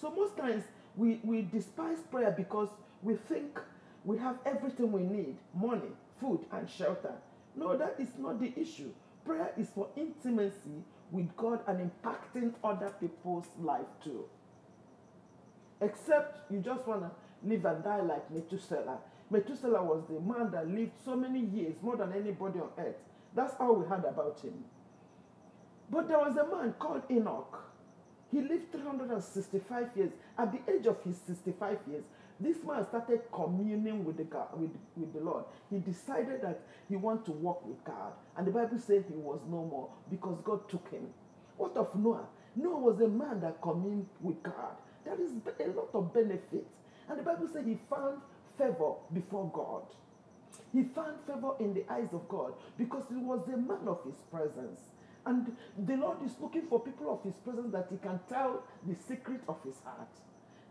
So 0.00 0.10
most 0.10 0.36
times 0.36 0.64
we, 0.96 1.20
we 1.22 1.42
despise 1.42 1.98
prayer 2.10 2.30
because 2.30 2.68
we 3.02 3.16
think 3.28 3.60
we 4.04 4.18
have 4.18 4.38
everything 4.46 4.92
we 4.92 5.02
need 5.02 5.36
money, 5.54 5.90
food, 6.20 6.40
and 6.52 6.68
shelter. 6.68 7.12
No, 7.54 7.76
that 7.76 7.96
is 7.98 8.08
not 8.18 8.40
the 8.40 8.52
issue. 8.56 8.90
Prayer 9.24 9.50
is 9.56 9.68
for 9.74 9.88
intimacy 9.96 10.82
with 11.10 11.34
God 11.36 11.60
and 11.66 11.90
impacting 11.90 12.54
other 12.64 12.92
people's 13.00 13.46
life 13.60 13.86
too. 14.02 14.24
Except 15.80 16.50
you 16.50 16.60
just 16.60 16.86
want 16.86 17.02
to 17.02 17.10
live 17.46 17.64
and 17.64 17.84
die 17.84 18.00
like 18.00 18.30
Methuselah. 18.30 18.98
Methuselah 19.30 19.82
was 19.82 20.04
the 20.08 20.20
man 20.20 20.50
that 20.52 20.68
lived 20.68 20.92
so 21.04 21.16
many 21.16 21.40
years, 21.40 21.74
more 21.82 21.96
than 21.96 22.12
anybody 22.12 22.60
on 22.60 22.70
earth. 22.78 22.96
That's 23.34 23.54
all 23.60 23.74
we 23.74 23.86
heard 23.86 24.04
about 24.04 24.40
him. 24.42 24.64
But 25.90 26.08
there 26.08 26.18
was 26.18 26.36
a 26.36 26.46
man 26.56 26.74
called 26.78 27.02
Enoch. 27.10 27.64
He 28.30 28.40
lived 28.40 28.72
365 28.72 29.88
years. 29.96 30.10
At 30.38 30.52
the 30.52 30.72
age 30.72 30.86
of 30.86 31.02
his 31.04 31.16
65 31.26 31.78
years, 31.88 32.04
this 32.38 32.58
man 32.64 32.84
started 32.84 33.20
communing 33.32 34.04
with 34.04 34.18
the 34.18 34.24
God, 34.24 34.48
with, 34.58 34.70
with 34.96 35.12
the 35.14 35.20
Lord. 35.20 35.44
He 35.70 35.78
decided 35.78 36.42
that 36.42 36.60
he 36.88 36.96
wanted 36.96 37.24
to 37.26 37.32
walk 37.32 37.66
with 37.66 37.82
God. 37.84 38.12
And 38.36 38.46
the 38.46 38.50
Bible 38.50 38.78
said 38.78 39.04
he 39.08 39.16
was 39.16 39.40
no 39.48 39.64
more 39.64 39.88
because 40.10 40.38
God 40.44 40.68
took 40.68 40.90
him. 40.90 41.06
What 41.56 41.76
of 41.76 41.94
Noah? 41.94 42.26
Noah 42.54 42.78
was 42.78 43.00
a 43.00 43.08
man 43.08 43.40
that 43.40 43.62
communed 43.62 44.06
with 44.20 44.42
God. 44.42 44.76
There 45.04 45.20
is 45.20 45.30
a 45.60 45.68
lot 45.70 45.88
of 45.94 46.12
benefits. 46.12 46.72
And 47.08 47.18
the 47.18 47.22
Bible 47.22 47.48
said 47.50 47.64
he 47.64 47.78
found 47.88 48.20
favor 48.58 48.94
before 49.14 49.50
God. 49.54 49.82
He 50.72 50.82
found 50.94 51.16
favor 51.26 51.52
in 51.58 51.72
the 51.72 51.84
eyes 51.90 52.08
of 52.12 52.28
God 52.28 52.52
because 52.76 53.04
he 53.08 53.16
was 53.16 53.40
a 53.48 53.56
man 53.56 53.86
of 53.86 54.04
his 54.04 54.16
presence. 54.30 54.80
And 55.24 55.56
the 55.86 55.96
Lord 55.96 56.18
is 56.24 56.32
looking 56.40 56.66
for 56.68 56.80
people 56.80 57.12
of 57.12 57.22
his 57.24 57.34
presence 57.40 57.72
that 57.72 57.88
he 57.90 57.96
can 57.96 58.20
tell 58.28 58.62
the 58.86 58.94
secret 59.08 59.40
of 59.48 59.56
his 59.64 59.76
heart. 59.84 60.08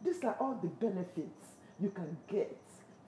These 0.03 0.23
are 0.23 0.35
all 0.39 0.59
the 0.61 0.67
benefits 0.67 1.54
you 1.79 1.89
can 1.89 2.17
get 2.27 2.57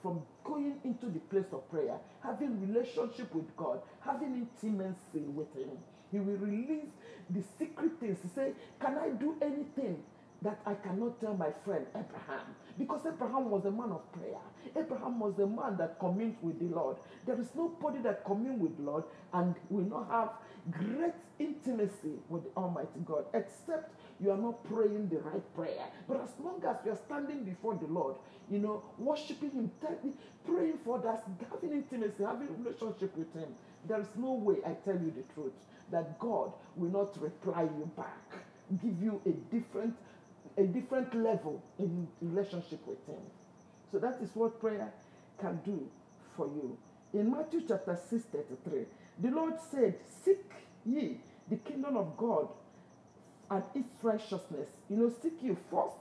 from 0.02 0.22
going 0.44 0.76
into 0.84 1.08
the 1.08 1.20
place 1.20 1.52
of 1.52 1.70
prayer, 1.70 1.98
having 2.24 2.62
relationship 2.62 3.34
with 3.34 3.56
God, 3.58 3.82
having 4.02 4.48
intimacy 4.64 5.26
with 5.36 5.54
Him. 5.56 5.78
He 6.12 6.20
will 6.20 6.38
release 6.38 6.92
the 7.30 7.44
secret 7.60 8.00
things. 8.00 8.20
He 8.22 8.30
say, 8.30 8.54
"Can 8.80 8.98
I 8.98 9.10
do 9.10 9.36
anything 9.42 10.04
that 10.42 10.60
I 10.66 10.76
cannot 10.76 11.20
tell 11.20 11.36
my 11.36 11.52
friend 11.66 11.86
Abraham?" 11.90 12.56
Because 12.78 13.06
Abraham 13.06 13.50
was 13.50 13.66
a 13.66 13.72
man 13.72 13.92
of 13.92 14.10
prayer. 14.12 14.40
Abraham 14.76 15.20
was 15.20 15.38
a 15.40 15.48
man 15.48 15.78
that 15.78 16.00
communed 16.00 16.38
with 16.42 16.60
the 16.60 16.74
Lord. 16.74 16.98
There 17.26 17.40
is 17.40 17.54
nobody 17.56 18.00
that 18.04 18.24
commune 18.24 18.60
with 18.60 18.78
the 18.78 18.84
Lord 18.84 19.04
and 19.34 19.56
will 19.70 19.86
not 19.86 20.10
have 20.12 20.30
great 20.72 21.16
intimacy 21.40 22.20
with 22.30 22.44
Almighty 22.56 23.00
God, 23.06 23.26
except 23.34 23.94
you 24.20 24.32
are 24.32 24.38
not 24.38 24.64
praying 24.64 25.10
the 25.10 25.20
right 25.20 25.56
prayer. 25.56 25.86
But 26.08 26.22
as 26.24 26.32
long 26.44 26.62
as 26.68 26.78
you 26.86 26.92
are 26.92 27.00
standing 27.06 27.44
before 27.44 27.76
the 27.76 27.88
Lord, 27.88 28.16
you 28.50 28.60
know, 28.60 28.84
worshiping 28.98 29.52
Him, 29.52 29.72
praying 30.46 30.80
for 30.84 31.00
that, 31.00 31.24
having 31.52 31.72
intimacy, 31.72 32.24
having 32.24 32.48
a 32.48 32.64
relationship 32.64 33.16
with 33.16 33.32
Him, 33.34 33.50
there 33.88 34.00
is 34.00 34.08
no 34.16 34.34
way, 34.34 34.56
I 34.66 34.74
tell 34.86 34.96
you 34.96 35.14
the 35.16 35.34
truth, 35.34 35.54
that 35.92 36.20
God 36.20 36.52
will 36.76 36.90
not 36.90 37.22
reply 37.22 37.64
you 37.64 37.90
back, 37.96 38.44
give 38.82 39.02
you 39.02 39.22
a 39.26 39.32
different, 39.54 39.96
a 40.58 40.64
different 40.64 41.14
level 41.16 41.62
in 41.80 42.08
relationship 42.22 42.86
with 42.88 43.06
Him. 43.08 43.22
So 43.92 44.00
that 44.00 44.20
is 44.22 44.30
what 44.34 44.60
prayer 44.60 44.92
can 45.40 45.60
do 45.64 45.88
for 46.36 46.48
you. 46.48 46.78
In 47.14 47.32
Matthew 47.32 47.62
chapter 47.68 47.98
6, 48.10 48.26
33, 48.26 48.86
the 49.20 49.30
Lord 49.30 49.54
said, 49.72 49.96
Seek 50.26 50.52
ye 50.86 51.20
the 51.50 51.56
kingdom 51.58 51.96
of 51.96 52.18
God 52.18 52.50
and 53.50 53.64
its 53.76 54.04
righteousness. 54.04 54.70
You 54.90 54.98
know, 54.98 55.14
seek 55.22 55.42
you 55.42 55.58
first 55.72 55.96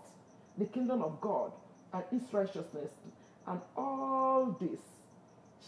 the 0.59 0.65
kingdom 0.67 1.03
of 1.03 1.21
God 1.21 1.53
and 1.93 2.05
its 2.13 2.33
righteousness, 2.33 2.91
and 3.47 3.61
all 3.77 4.57
this 4.61 4.81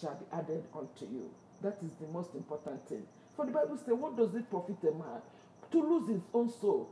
shall 0.00 0.14
be 0.14 0.26
added 0.32 0.64
unto 0.74 1.04
you. 1.04 1.30
That 1.62 1.78
is 1.84 1.92
the 2.00 2.06
most 2.08 2.34
important 2.34 2.86
thing. 2.88 3.02
For 3.36 3.46
the 3.46 3.52
Bible 3.52 3.76
says, 3.76 3.94
What 3.94 4.16
does 4.16 4.34
it 4.34 4.48
profit 4.50 4.76
a 4.82 4.92
man 4.92 5.20
to 5.72 5.80
lose 5.82 6.08
his 6.08 6.22
own 6.34 6.50
soul? 6.50 6.88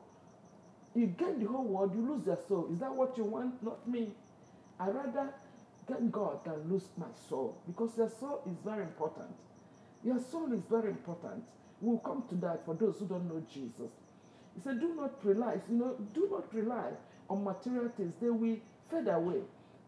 You 0.95 1.07
gain 1.07 1.41
the 1.41 1.47
whole 1.47 1.65
world, 1.65 1.95
you 1.95 2.01
lose 2.01 2.27
your 2.27 2.39
soul. 2.49 2.69
Is 2.73 2.79
that 2.79 2.95
what 2.95 3.17
you 3.19 3.25
want? 3.25 3.63
Not 3.63 3.87
me. 3.89 4.13
I 4.81 4.89
rather 4.89 5.35
gain 5.89 6.11
God 6.11 6.45
than 6.45 6.71
lose 6.71 6.89
my 6.97 7.07
soul 7.29 7.59
because 7.67 7.97
your 7.97 8.09
soul 8.09 8.43
is 8.47 8.57
very 8.65 8.83
important. 8.83 9.31
Your 10.05 10.19
soul 10.21 10.53
is 10.53 10.63
very 10.71 10.91
important. 10.91 11.45
We'll 11.81 11.99
come 11.99 12.25
to 12.31 12.35
that 12.37 12.65
for 12.65 12.75
those 12.75 12.97
who 12.99 13.07
don't 13.07 13.29
know 13.29 13.43
Jesus. 13.53 13.93
He 14.57 14.63
said, 14.63 14.81
Do 14.81 14.95
not 14.95 15.13
rely, 15.23 15.59
you 15.71 15.77
know, 15.77 15.97
do 16.15 16.29
not 16.31 16.53
rely 16.55 16.91
on 17.29 17.45
material 17.45 17.91
things. 17.97 18.15
They 18.21 18.31
will 18.31 18.57
fade 18.91 19.09
away. 19.09 19.43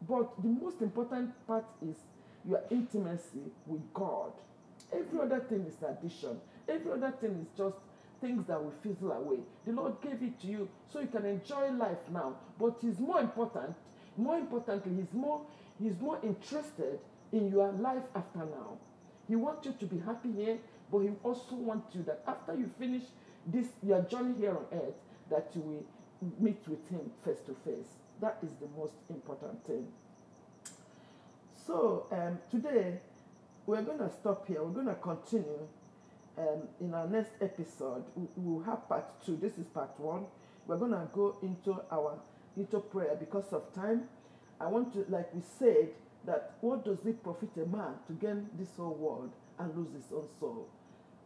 But 0.06 0.30
the 0.42 0.48
most 0.48 0.80
important 0.82 1.30
part 1.46 1.64
is 1.82 1.96
your 2.46 2.60
intimacy 2.70 3.50
with 3.66 3.80
God. 3.94 4.32
Every 4.92 5.20
other 5.20 5.40
thing 5.40 5.66
is 5.66 5.75
addition. 5.82 6.38
Every 6.68 6.92
other 6.92 7.12
thing 7.20 7.40
is 7.40 7.48
just 7.56 7.76
things 8.20 8.46
that 8.46 8.62
will 8.62 8.75
fizzle 8.82 9.12
away. 9.12 9.38
The 9.66 9.72
Lord 9.72 10.00
gave 10.02 10.22
it 10.22 10.40
to 10.42 10.46
you 10.46 10.68
so 10.92 11.00
you 11.00 11.08
can 11.08 11.25
enjoy 11.25 11.70
life 11.70 11.98
now. 12.12 12.34
But 12.58 12.76
He's 12.80 12.98
more 12.98 13.20
important. 13.20 13.75
More 14.16 14.37
importantly, 14.37 14.92
He's 14.96 15.12
more 15.12 15.40
He's 15.80 15.98
more 16.00 16.18
interested 16.22 16.98
in 17.32 17.50
your 17.50 17.70
life 17.72 18.02
after 18.14 18.40
now. 18.40 18.78
He 19.28 19.37
wants 19.37 19.66
you 19.66 19.75
to 19.78 19.87
be 19.87 19.98
happy 20.00 20.32
here, 20.32 20.58
but 20.90 21.00
He 21.00 21.10
also 21.22 21.54
wants 21.54 21.94
you 21.94 22.02
that 22.04 22.22
after 22.26 22.54
you 22.54 22.70
finish 22.78 23.04
this 23.47 23.66
your 23.83 24.02
journey 24.02 24.35
here 24.38 24.57
on 24.57 24.64
earth, 24.73 24.95
that 25.30 25.50
you 25.54 25.61
will 25.62 26.33
meet 26.38 26.61
with 26.66 26.88
Him 26.88 27.11
face 27.25 27.40
to 27.47 27.54
face. 27.64 27.97
That 28.21 28.38
is 28.42 28.50
the 28.61 28.68
most 28.76 28.95
important 29.09 29.64
thing. 29.66 29.87
So 31.66 32.07
um, 32.11 32.38
today 32.50 32.99
we're 33.66 33.83
going 33.83 33.99
to 33.99 34.11
stop 34.11 34.47
here. 34.47 34.62
We're 34.64 34.83
going 34.83 34.87
to 34.87 34.95
continue 34.95 35.68
um, 36.38 36.62
in 36.80 36.95
our 36.95 37.07
next 37.07 37.33
episode. 37.40 38.04
We'll 38.37 38.64
have 38.64 38.88
part 38.88 39.25
two. 39.25 39.37
This 39.37 39.59
is 39.59 39.66
part 39.66 39.99
one. 39.99 40.25
We're 40.66 40.78
going 40.78 40.92
to 40.92 41.09
go 41.12 41.37
into 41.42 41.80
our 41.90 42.18
into 42.57 42.80
prayer 42.80 43.16
because 43.18 43.52
of 43.52 43.73
time. 43.75 44.04
I 44.61 44.66
want 44.66 44.92
to, 44.95 45.04
like 45.09 45.33
we 45.35 45.42
said, 45.59 45.90
that 46.26 46.54
what 46.61 46.85
does 46.85 47.04
it 47.07 47.23
profit 47.23 47.50
a 47.57 47.66
man 47.66 47.95
to 48.07 48.12
gain 48.14 48.49
this 48.59 48.68
whole 48.76 48.95
world 48.95 49.30
and 49.59 49.76
lose 49.76 49.92
his 49.92 50.12
own 50.12 50.26
soul? 50.40 50.68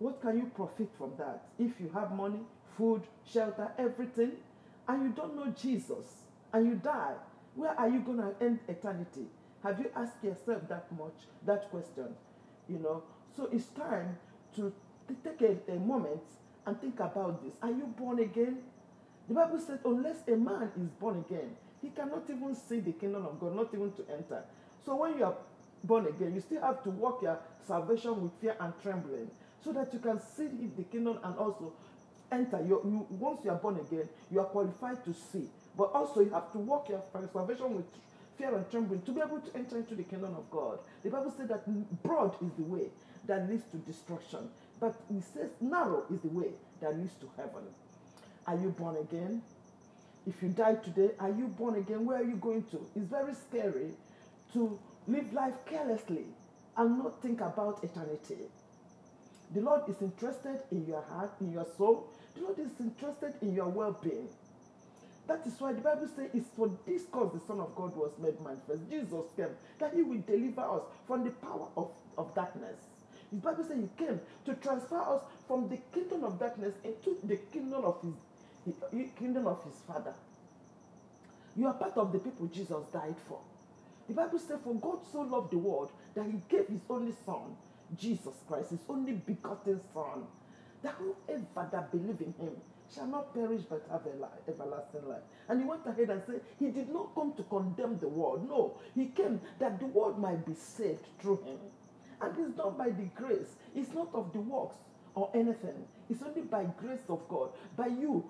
What 0.03 0.21
can 0.21 0.37
you 0.37 0.51
profit 0.57 0.89
from 0.99 1.13
that 1.17 1.45
if 1.61 1.79
you 1.79 1.89
have 1.95 2.11
money, 2.11 2.41
food, 2.77 3.03
shelter, 3.25 3.71
everything, 3.79 4.33
and 4.89 5.05
you 5.05 5.11
don't 5.11 5.37
know 5.37 5.55
Jesus 5.57 6.25
and 6.53 6.67
you 6.67 6.75
die? 6.75 7.15
Where 7.55 7.79
are 7.79 7.89
you 7.89 8.01
going 8.01 8.19
to 8.19 8.35
end 8.41 8.59
eternity? 8.67 9.27
Have 9.63 9.79
you 9.79 9.93
asked 9.95 10.25
yourself 10.25 10.63
that 10.69 10.91
much, 10.99 11.15
that 11.47 11.71
question? 11.71 12.09
You 12.69 12.81
know, 12.81 13.05
so 13.37 13.49
it's 13.53 13.67
time 13.67 14.19
to 14.57 14.73
take 15.23 15.41
a, 15.41 15.73
a 15.73 15.77
moment 15.77 16.23
and 16.67 16.81
think 16.81 16.99
about 16.99 17.45
this. 17.45 17.55
Are 17.63 17.71
you 17.71 17.87
born 17.97 18.19
again? 18.19 18.59
The 19.29 19.35
Bible 19.35 19.61
says, 19.61 19.79
unless 19.85 20.27
a 20.27 20.35
man 20.35 20.73
is 20.77 20.89
born 20.99 21.25
again, 21.29 21.51
he 21.81 21.91
cannot 21.91 22.25
even 22.29 22.57
see 22.57 22.81
the 22.81 22.91
kingdom 22.91 23.25
of 23.25 23.39
God, 23.39 23.55
not 23.55 23.73
even 23.73 23.93
to 23.93 24.03
enter. 24.11 24.43
So 24.85 24.97
when 24.97 25.17
you 25.17 25.27
are 25.27 25.37
born 25.85 26.07
again, 26.09 26.35
you 26.35 26.41
still 26.41 26.63
have 26.63 26.83
to 26.83 26.91
walk 26.91 27.23
your 27.23 27.39
salvation 27.65 28.21
with 28.21 28.33
fear 28.41 28.57
and 28.59 28.73
trembling 28.83 29.31
so 29.65 29.73
that 29.73 29.93
you 29.93 29.99
can 29.99 30.21
see 30.21 30.49
the 30.77 30.83
kingdom 30.85 31.19
and 31.23 31.37
also 31.37 31.73
enter. 32.31 32.59
You, 32.61 32.81
you, 32.85 33.07
once 33.11 33.41
you 33.45 33.51
are 33.51 33.57
born 33.57 33.77
again, 33.79 34.09
you 34.31 34.41
are 34.41 34.47
qualified 34.47 35.05
to 35.05 35.15
see. 35.15 35.49
But 35.77 35.91
also 35.95 36.21
you 36.21 36.31
have 36.31 36.51
to 36.53 36.59
walk 36.59 36.89
your 36.89 37.03
salvation 37.33 37.77
with 37.77 37.87
fear 38.37 38.55
and 38.55 38.69
trembling 38.71 39.03
to 39.03 39.13
be 39.13 39.21
able 39.21 39.41
to 39.41 39.57
enter 39.57 39.77
into 39.77 39.95
the 39.95 40.03
kingdom 40.03 40.35
of 40.35 40.51
God. 40.51 40.79
The 41.03 41.11
Bible 41.11 41.33
says 41.37 41.49
that 41.49 41.65
broad 42.03 42.35
is 42.43 42.53
the 42.57 42.65
way 42.65 42.89
that 43.27 43.49
leads 43.49 43.65
to 43.71 43.77
destruction, 43.79 44.49
but 44.81 44.95
it 45.11 45.23
says 45.33 45.51
narrow 45.61 46.05
is 46.13 46.21
the 46.21 46.29
way 46.29 46.49
that 46.81 46.99
leads 46.99 47.15
to 47.17 47.31
heaven. 47.37 47.63
Are 48.47 48.57
you 48.57 48.71
born 48.71 48.97
again? 48.97 49.43
If 50.27 50.43
you 50.43 50.49
die 50.49 50.75
today, 50.77 51.11
are 51.19 51.31
you 51.31 51.47
born 51.47 51.77
again? 51.77 52.05
Where 52.05 52.19
are 52.19 52.25
you 52.25 52.37
going 52.37 52.65
to? 52.71 52.81
It's 52.95 53.07
very 53.07 53.35
scary 53.35 53.91
to 54.53 54.79
live 55.07 55.33
life 55.33 55.55
carelessly 55.67 56.27
and 56.77 56.99
not 56.99 57.21
think 57.23 57.41
about 57.41 57.83
eternity. 57.83 58.47
The 59.55 59.61
Lord 59.61 59.83
is 59.89 60.01
interested 60.01 60.61
in 60.71 60.87
your 60.87 61.03
heart, 61.03 61.33
in 61.41 61.53
your 61.53 61.67
soul. 61.77 62.09
The 62.35 62.43
Lord 62.43 62.59
is 62.59 62.71
interested 62.81 63.35
in 63.43 63.55
your 63.55 63.69
well 63.69 63.99
being. 64.03 64.29
That 65.29 65.47
is 65.47 65.55
why 65.61 65.73
the 65.73 65.81
Bible 65.81 66.09
says 66.17 66.31
it's 66.35 66.49
for 66.57 66.71
this 66.87 67.03
cause 67.13 67.33
the 67.33 67.41
Son 67.47 67.61
of 67.61 67.75
God 67.77 67.95
was 67.97 68.13
made 68.19 68.41
manifest. 68.41 68.91
Jesus 68.91 69.25
came 69.37 69.55
that 69.79 69.95
he 69.95 70.03
will 70.03 70.21
deliver 70.27 70.63
us 70.63 70.83
from 71.07 71.25
the 71.25 71.31
power 71.31 71.69
of, 71.77 71.91
of 72.19 72.35
darkness. 72.35 72.77
The 73.31 73.39
Bible 73.39 73.65
says 73.65 73.79
he 73.79 74.05
came 74.05 74.21
to 74.47 74.55
transfer 74.55 75.01
us 75.01 75.23
from 75.47 75.69
the 75.69 75.79
kingdom 75.95 76.25
of 76.25 76.39
darkness 76.39 76.75
into 76.85 77.17
the 77.25 77.37
kingdom 77.53 77.85
of 77.85 77.97
his, 78.65 78.75
his 78.91 79.11
kingdom 79.19 79.47
of 79.47 79.63
his 79.65 79.81
Father. 79.87 80.15
You 81.57 81.67
are 81.69 81.75
part 81.75 81.97
of 81.97 82.13
the 82.13 82.19
people 82.19 82.47
Jesus 82.47 82.85
died 82.93 83.17
for. 83.29 83.39
The 84.09 84.15
Bible 84.15 84.39
says, 84.39 84.59
For 84.65 84.75
God 84.75 84.99
so 85.11 85.21
loved 85.23 85.53
the 85.53 85.59
world 85.59 85.91
that 86.15 86.27
he 86.27 86.41
gave 86.49 86.67
his 86.67 86.81
only 86.91 87.13
Son, 87.25 87.57
Jesus 87.99 88.35
Christ, 88.49 88.71
his 88.71 88.81
only 88.89 89.13
begotten 89.13 89.81
Son, 89.93 90.25
that 90.83 90.95
whoever 90.95 91.69
that 91.71 91.91
believe 91.93 92.21
in 92.21 92.35
him 92.45 92.53
shall 92.95 93.07
not 93.07 93.35
perish 93.35 93.63
but 93.69 93.87
have 93.91 94.03
everlasting 94.49 95.09
life. 95.09 95.23
And 95.49 95.61
he 95.61 95.67
went 95.67 95.87
ahead 95.87 96.11
and 96.11 96.23
said, 96.27 96.41
He 96.59 96.71
did 96.71 96.93
not 96.93 97.15
come 97.15 97.33
to 97.35 97.43
condemn 97.45 97.99
the 97.99 98.09
world. 98.09 98.49
No, 98.49 98.79
He 98.95 99.07
came 99.07 99.41
that 99.59 99.81
the 99.81 99.87
world 99.87 100.19
might 100.19 100.45
be 100.47 100.55
saved 100.55 101.07
through 101.21 101.43
Him. 101.45 101.59
And 102.21 102.35
it's 102.39 102.57
not 102.57 102.79
by 102.79 102.91
the 102.91 103.09
grace, 103.15 103.57
it's 103.75 103.93
not 103.93 104.09
of 104.15 104.33
the 104.33 104.41
works 104.41 104.77
or 105.15 105.31
anything. 105.35 105.85
It's 106.09 106.23
only 106.23 106.43
by 106.43 106.65
grace 106.79 107.05
of 107.09 107.27
God, 107.29 107.51
by 107.77 107.87
you, 107.87 108.25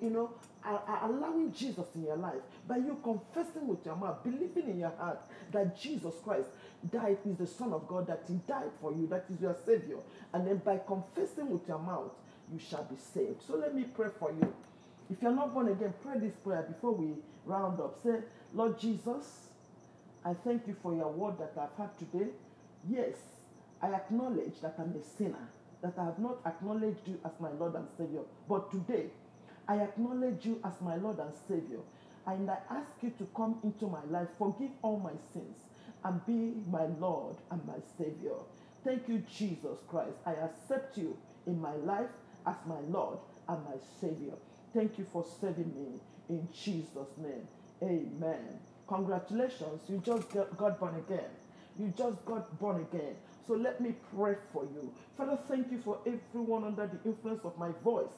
you 0.00 0.10
know, 0.10 0.30
allowing 1.02 1.52
Jesus 1.52 1.86
in 1.94 2.04
your 2.04 2.16
life, 2.16 2.40
by 2.66 2.76
you 2.76 2.98
confessing 3.02 3.68
with 3.68 3.84
your 3.84 3.96
mouth, 3.96 4.22
believing 4.24 4.70
in 4.70 4.78
your 4.80 4.92
heart 4.98 5.22
that 5.52 5.78
Jesus 5.78 6.14
Christ 6.24 6.48
died, 6.90 7.18
is 7.26 7.36
the 7.36 7.46
Son 7.46 7.72
of 7.72 7.86
God, 7.86 8.06
that 8.06 8.22
He 8.26 8.34
died 8.46 8.70
for 8.80 8.92
you, 8.92 9.06
that 9.08 9.26
is 9.30 9.40
your 9.40 9.56
Savior. 9.64 9.98
And 10.32 10.46
then 10.46 10.58
by 10.58 10.78
confessing 10.86 11.50
with 11.50 11.68
your 11.68 11.78
mouth, 11.78 12.12
you 12.52 12.58
shall 12.58 12.84
be 12.84 12.96
saved. 12.96 13.42
So 13.46 13.56
let 13.56 13.74
me 13.74 13.84
pray 13.84 14.08
for 14.18 14.30
you. 14.30 14.52
If 15.10 15.20
you're 15.20 15.34
not 15.34 15.52
born 15.52 15.68
again, 15.68 15.92
pray 16.02 16.18
this 16.18 16.34
prayer 16.36 16.62
before 16.62 16.92
we 16.92 17.14
round 17.44 17.80
up. 17.80 17.98
Say, 18.02 18.20
Lord 18.54 18.78
Jesus, 18.78 19.48
I 20.24 20.32
thank 20.32 20.66
you 20.66 20.74
for 20.82 20.94
your 20.94 21.10
word 21.10 21.38
that 21.38 21.52
I've 21.60 21.76
had 21.76 21.98
today. 21.98 22.30
Yes, 22.88 23.16
I 23.82 23.88
acknowledge 23.88 24.60
that 24.62 24.76
I'm 24.78 24.94
a 24.98 25.02
sinner, 25.18 25.48
that 25.82 25.94
I 25.98 26.04
have 26.04 26.18
not 26.18 26.38
acknowledged 26.46 27.06
you 27.06 27.18
as 27.24 27.32
my 27.38 27.50
Lord 27.50 27.74
and 27.74 27.86
Savior. 27.98 28.22
But 28.48 28.70
today, 28.70 29.06
I 29.68 29.76
acknowledge 29.76 30.44
you 30.44 30.60
as 30.64 30.80
my 30.80 30.96
Lord 30.96 31.18
and 31.18 31.32
Savior. 31.48 31.80
And 32.26 32.50
I 32.50 32.58
ask 32.70 32.90
you 33.02 33.12
to 33.18 33.26
come 33.36 33.58
into 33.62 33.86
my 33.86 34.02
life, 34.10 34.28
forgive 34.38 34.70
all 34.82 34.98
my 34.98 35.12
sins, 35.32 35.58
and 36.04 36.24
be 36.26 36.54
my 36.70 36.86
Lord 36.98 37.36
and 37.50 37.64
my 37.66 37.78
Savior. 37.98 38.36
Thank 38.84 39.08
you, 39.08 39.22
Jesus 39.30 39.78
Christ. 39.88 40.16
I 40.26 40.32
accept 40.32 40.98
you 40.98 41.16
in 41.46 41.60
my 41.60 41.74
life 41.76 42.10
as 42.46 42.56
my 42.66 42.80
Lord 42.88 43.18
and 43.48 43.62
my 43.64 43.76
Savior. 44.00 44.34
Thank 44.74 44.98
you 44.98 45.06
for 45.12 45.24
saving 45.40 45.72
me 45.74 46.00
in 46.28 46.48
Jesus' 46.52 47.16
name. 47.18 47.46
Amen. 47.82 48.58
Congratulations, 48.88 49.82
you 49.88 50.02
just 50.04 50.28
got 50.30 50.78
born 50.78 50.94
again. 50.96 51.30
You 51.78 51.92
just 51.96 52.24
got 52.24 52.58
born 52.58 52.86
again. 52.92 53.14
So 53.46 53.54
let 53.54 53.80
me 53.80 53.94
pray 54.14 54.36
for 54.52 54.64
you. 54.64 54.92
Father, 55.16 55.38
thank 55.48 55.70
you 55.72 55.78
for 55.78 55.98
everyone 56.06 56.64
under 56.64 56.86
the 56.86 57.08
influence 57.08 57.44
of 57.44 57.58
my 57.58 57.70
voice 57.82 58.08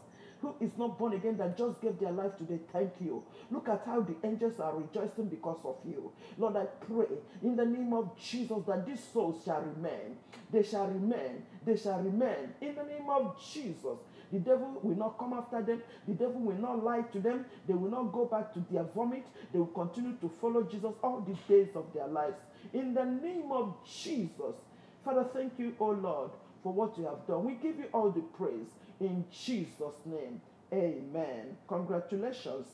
who 0.40 0.54
is 0.60 0.70
not 0.76 0.98
born 0.98 1.14
again 1.14 1.36
that 1.38 1.56
just 1.56 1.80
gave 1.80 1.98
their 1.98 2.12
life 2.12 2.36
today. 2.36 2.58
Thank 2.72 2.92
you. 3.00 3.22
Look 3.50 3.68
at 3.68 3.82
how 3.86 4.00
the 4.00 4.14
angels 4.24 4.60
are 4.60 4.76
rejoicing 4.76 5.28
because 5.28 5.58
of 5.64 5.76
you. 5.84 6.12
Lord, 6.38 6.56
I 6.56 6.64
pray 6.64 7.06
in 7.42 7.56
the 7.56 7.64
name 7.64 7.92
of 7.92 8.16
Jesus 8.18 8.58
that 8.66 8.86
these 8.86 9.02
souls 9.12 9.42
shall 9.44 9.62
remain. 9.62 10.16
They 10.52 10.62
shall 10.62 10.86
remain. 10.86 11.44
They 11.64 11.76
shall 11.76 12.00
remain 12.00 12.54
in 12.60 12.74
the 12.74 12.84
name 12.84 13.08
of 13.08 13.36
Jesus. 13.52 13.98
The 14.32 14.38
devil 14.40 14.78
will 14.82 14.96
not 14.96 15.18
come 15.18 15.32
after 15.32 15.62
them. 15.62 15.82
The 16.06 16.14
devil 16.14 16.40
will 16.40 16.58
not 16.58 16.82
lie 16.82 17.02
to 17.12 17.20
them. 17.20 17.46
They 17.66 17.74
will 17.74 17.90
not 17.90 18.12
go 18.12 18.24
back 18.24 18.52
to 18.54 18.64
their 18.70 18.84
vomit. 18.84 19.26
They 19.52 19.58
will 19.58 19.66
continue 19.66 20.16
to 20.20 20.28
follow 20.40 20.64
Jesus 20.64 20.92
all 21.02 21.20
the 21.20 21.34
days 21.52 21.68
of 21.74 21.86
their 21.94 22.08
lives. 22.08 22.36
In 22.72 22.92
the 22.92 23.04
name 23.04 23.52
of 23.52 23.74
Jesus. 23.84 24.56
Father, 25.04 25.26
thank 25.32 25.52
you, 25.58 25.74
O 25.78 25.90
Lord, 25.90 26.30
for 26.66 26.72
what 26.72 26.98
you 26.98 27.04
have 27.04 27.24
done. 27.28 27.44
We 27.44 27.52
give 27.54 27.78
you 27.78 27.84
all 27.92 28.10
the 28.10 28.22
praise 28.36 28.74
in 28.98 29.24
Jesus' 29.30 30.00
name. 30.04 30.40
Amen. 30.72 31.56
Congratulations. 31.68 32.66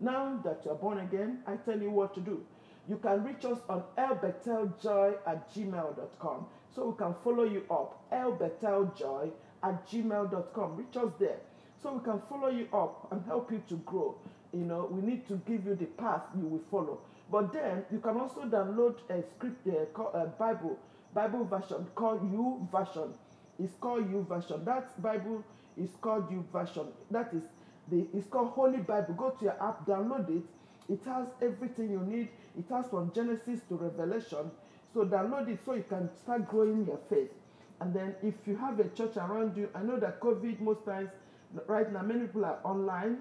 Now 0.00 0.38
that 0.44 0.60
you're 0.66 0.74
born 0.74 0.98
again, 0.98 1.38
I 1.46 1.56
tell 1.56 1.80
you 1.80 1.90
what 1.90 2.12
to 2.16 2.20
do. 2.20 2.44
You 2.90 2.96
can 2.96 3.24
reach 3.24 3.46
us 3.46 3.58
on 3.70 3.84
elbeteljoy 3.96 5.14
at 5.26 5.50
gmail.com. 5.54 6.46
So 6.74 6.90
we 6.90 6.98
can 6.98 7.14
follow 7.24 7.44
you 7.44 7.64
up. 7.70 7.98
elbeteljoy 8.12 9.30
at 9.62 9.88
gmail.com. 9.88 10.76
Reach 10.76 10.96
us 10.98 11.12
there. 11.18 11.38
So 11.82 11.94
we 11.94 12.04
can 12.04 12.20
follow 12.28 12.48
you 12.50 12.68
up 12.74 13.08
and 13.10 13.24
help 13.24 13.50
you 13.50 13.62
to 13.70 13.76
grow. 13.76 14.14
You 14.52 14.64
know, 14.64 14.90
we 14.90 15.00
need 15.00 15.26
to 15.28 15.40
give 15.46 15.64
you 15.64 15.74
the 15.74 15.86
path 15.86 16.20
you 16.38 16.44
will 16.44 16.60
follow. 16.70 16.98
But 17.32 17.54
then 17.54 17.86
you 17.90 18.00
can 18.00 18.20
also 18.20 18.42
download 18.42 18.96
a 19.08 19.22
script 19.22 19.66
a 19.66 20.26
Bible, 20.38 20.78
Bible 21.14 21.44
version 21.44 21.86
called 21.94 22.20
YouVersion. 22.30 23.14
It's 23.58 23.74
called 23.80 24.10
YouVersion. 24.12 24.64
That 24.64 25.00
Bible 25.02 25.42
is 25.76 25.90
called 26.00 26.30
YouVersion. 26.30 26.86
That 27.10 27.32
is 27.34 27.42
the 27.90 28.06
it's 28.14 28.26
called 28.28 28.50
Holy 28.50 28.78
Bible. 28.78 29.14
Go 29.14 29.30
to 29.30 29.44
your 29.44 29.62
app, 29.62 29.84
download 29.86 30.28
it. 30.30 30.44
It 30.88 31.00
has 31.04 31.26
everything 31.42 31.90
you 31.90 32.00
need. 32.00 32.28
It 32.56 32.66
has 32.70 32.86
from 32.88 33.12
Genesis 33.14 33.60
to 33.68 33.74
Revelation. 33.74 34.50
So 34.94 35.04
download 35.04 35.48
it 35.48 35.58
so 35.64 35.74
you 35.74 35.84
can 35.88 36.08
start 36.22 36.48
growing 36.48 36.86
your 36.86 37.00
faith. 37.10 37.30
And 37.80 37.92
then 37.92 38.14
if 38.22 38.34
you 38.46 38.56
have 38.56 38.80
a 38.80 38.88
church 38.90 39.16
around 39.16 39.56
you, 39.56 39.68
I 39.74 39.82
know 39.82 39.98
that 39.98 40.20
COVID 40.20 40.60
most 40.60 40.84
times, 40.84 41.10
right 41.66 41.92
now, 41.92 42.02
many 42.02 42.20
people 42.20 42.44
are 42.44 42.58
online. 42.64 43.18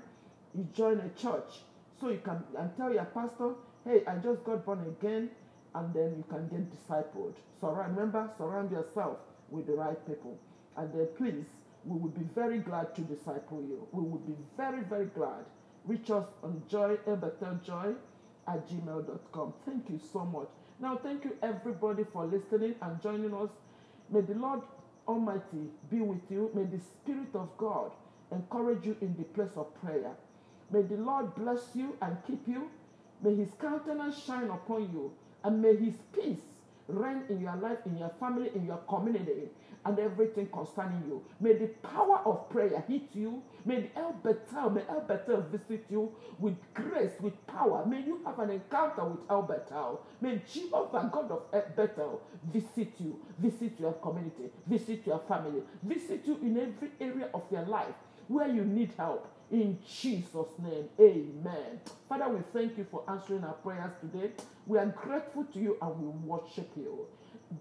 You 0.55 0.67
join 0.73 0.99
a 0.99 1.09
church. 1.19 1.61
So 1.99 2.09
you 2.09 2.21
can 2.23 2.43
and 2.57 2.75
tell 2.77 2.93
your 2.93 3.05
pastor, 3.05 3.53
hey, 3.85 4.03
I 4.07 4.15
just 4.17 4.43
got 4.43 4.65
born 4.65 4.81
again, 4.87 5.29
and 5.75 5.93
then 5.93 6.15
you 6.17 6.23
can 6.29 6.47
get 6.47 6.71
discipled. 6.71 7.33
So 7.59 7.69
remember, 7.69 8.29
surround 8.37 8.71
yourself 8.71 9.17
with 9.49 9.67
the 9.67 9.73
right 9.73 10.05
people. 10.05 10.37
And 10.75 10.93
then 10.93 11.07
please, 11.17 11.45
we 11.85 11.97
would 11.97 12.15
be 12.15 12.25
very 12.35 12.59
glad 12.59 12.93
to 12.95 13.01
disciple 13.01 13.61
you. 13.61 13.87
We 13.91 14.03
would 14.03 14.25
be 14.27 14.35
very, 14.55 14.81
very 14.83 15.05
glad. 15.05 15.45
Reach 15.85 16.09
us 16.11 16.25
on 16.43 16.61
joy, 16.69 16.97
joy 17.65 17.93
at 18.47 18.67
gmail.com. 18.69 19.53
Thank 19.65 19.89
you 19.89 19.99
so 20.11 20.25
much. 20.25 20.49
Now, 20.79 20.97
thank 20.97 21.23
you 21.23 21.35
everybody 21.41 22.03
for 22.11 22.25
listening 22.25 22.75
and 22.81 23.01
joining 23.01 23.33
us. 23.33 23.49
May 24.09 24.21
the 24.21 24.35
Lord 24.35 24.61
Almighty 25.07 25.69
be 25.89 25.99
with 26.01 26.21
you. 26.29 26.51
May 26.53 26.63
the 26.63 26.79
Spirit 26.79 27.33
of 27.33 27.49
God 27.57 27.91
encourage 28.31 28.85
you 28.85 28.95
in 29.01 29.15
the 29.17 29.23
place 29.23 29.55
of 29.55 29.73
prayer. 29.81 30.11
May 30.71 30.81
the 30.81 30.97
Lord 30.97 31.33
bless 31.35 31.69
you 31.73 31.95
and 32.01 32.17
keep 32.27 32.47
you. 32.47 32.69
May 33.21 33.35
his 33.35 33.49
countenance 33.59 34.21
shine 34.23 34.49
upon 34.49 34.83
you. 34.93 35.11
And 35.43 35.61
may 35.61 35.75
his 35.75 35.95
peace 36.13 36.41
reign 36.87 37.23
in 37.29 37.41
your 37.41 37.55
life, 37.57 37.77
in 37.85 37.97
your 37.97 38.11
family, 38.19 38.49
in 38.55 38.65
your 38.65 38.77
community, 38.89 39.49
and 39.85 39.99
everything 39.99 40.47
concerning 40.47 41.03
you. 41.07 41.23
May 41.39 41.53
the 41.53 41.67
power 41.87 42.19
of 42.25 42.49
prayer 42.49 42.83
hit 42.87 43.03
you. 43.13 43.41
May 43.65 43.81
the 43.81 43.99
El 43.99 44.13
Bethel, 44.23 44.69
may 44.69 44.81
El 44.89 45.01
Bethel 45.01 45.41
visit 45.51 45.85
you 45.89 46.11
with 46.39 46.55
grace, 46.73 47.13
with 47.21 47.33
power. 47.47 47.85
May 47.85 48.01
you 48.01 48.19
have 48.25 48.39
an 48.39 48.49
encounter 48.49 49.05
with 49.05 49.19
El 49.29 49.43
Bethel. 49.43 50.01
May 50.21 50.41
Jehovah, 50.51 51.03
the 51.03 51.09
God 51.09 51.31
of 51.31 51.43
El 51.53 51.63
Bethel, 51.75 52.21
visit 52.51 52.93
you, 52.99 53.19
visit 53.39 53.79
your 53.79 53.93
community, 53.93 54.49
visit 54.65 55.05
your 55.05 55.21
family, 55.27 55.61
visit 55.83 56.21
you 56.25 56.37
in 56.41 56.57
every 56.57 56.91
area 56.99 57.29
of 57.33 57.43
your 57.51 57.63
life 57.63 57.95
where 58.27 58.47
you 58.47 58.65
need 58.65 58.91
help. 58.97 59.27
In 59.51 59.79
Jesus' 59.87 60.59
name, 60.59 60.89
amen. 60.99 61.79
Father, 62.09 62.27
we 62.27 62.41
thank 62.51 62.77
you 62.77 62.85
for 62.91 63.03
answering 63.07 63.45
our 63.45 63.53
prayers 63.53 63.91
today. 64.01 64.31
We 64.65 64.77
are 64.77 64.87
grateful 64.87 65.45
to 65.45 65.59
you 65.59 65.77
and 65.81 65.99
we 66.01 66.07
worship 66.27 66.69
you. 66.75 67.05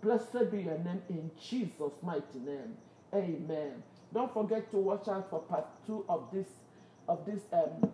Blessed 0.03 0.51
be 0.51 0.63
your 0.63 0.79
name 0.79 1.03
in 1.09 1.31
Jesus' 1.41 1.93
mighty 2.03 2.41
name. 2.45 2.77
Amen. 3.15 3.83
Don't 4.13 4.33
forget 4.35 4.69
to 4.73 4.79
watch 4.79 5.07
out 5.07 5.31
for 5.31 5.41
part 5.41 5.67
two 5.87 6.05
of 6.09 6.29
this 6.33 6.49
of 7.09 7.25
this 7.25 7.43
um 7.53 7.93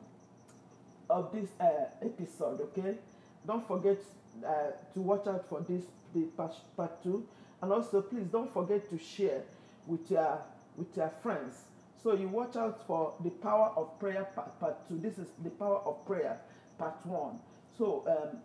of 1.11 1.31
this 1.33 1.51
uh, 1.61 1.85
episode. 2.01 2.61
Okay. 2.63 2.97
Don't 3.47 3.67
forget 3.69 3.99
uh, 4.47 4.71
to 4.95 5.01
watch 5.01 5.27
out 5.27 5.47
for 5.51 5.61
this 5.69 5.83
the 6.15 6.23
part, 6.37 6.55
part 6.77 7.03
two, 7.03 7.27
and 7.61 7.71
also 7.71 8.01
please 8.01 8.27
don't 8.33 8.53
forget 8.55 8.89
to 8.89 8.99
share 8.99 9.43
with 9.87 10.11
your 10.11 10.39
with 10.77 10.97
your 10.97 11.13
friends. 11.23 11.65
So 12.03 12.15
you 12.15 12.29
watch 12.29 12.57
out 12.57 12.85
for 12.87 13.15
the 13.23 13.31
power 13.31 13.73
of 13.77 13.99
prayer 14.01 14.25
part, 14.35 14.59
part 14.59 14.89
two. 14.89 14.99
This 14.99 15.19
is 15.19 15.29
the 15.45 15.51
power 15.51 15.79
of 15.87 16.05
prayer 16.05 16.41
part 16.79 16.97
one. 17.05 17.39
So 17.79 18.05
um, 18.09 18.39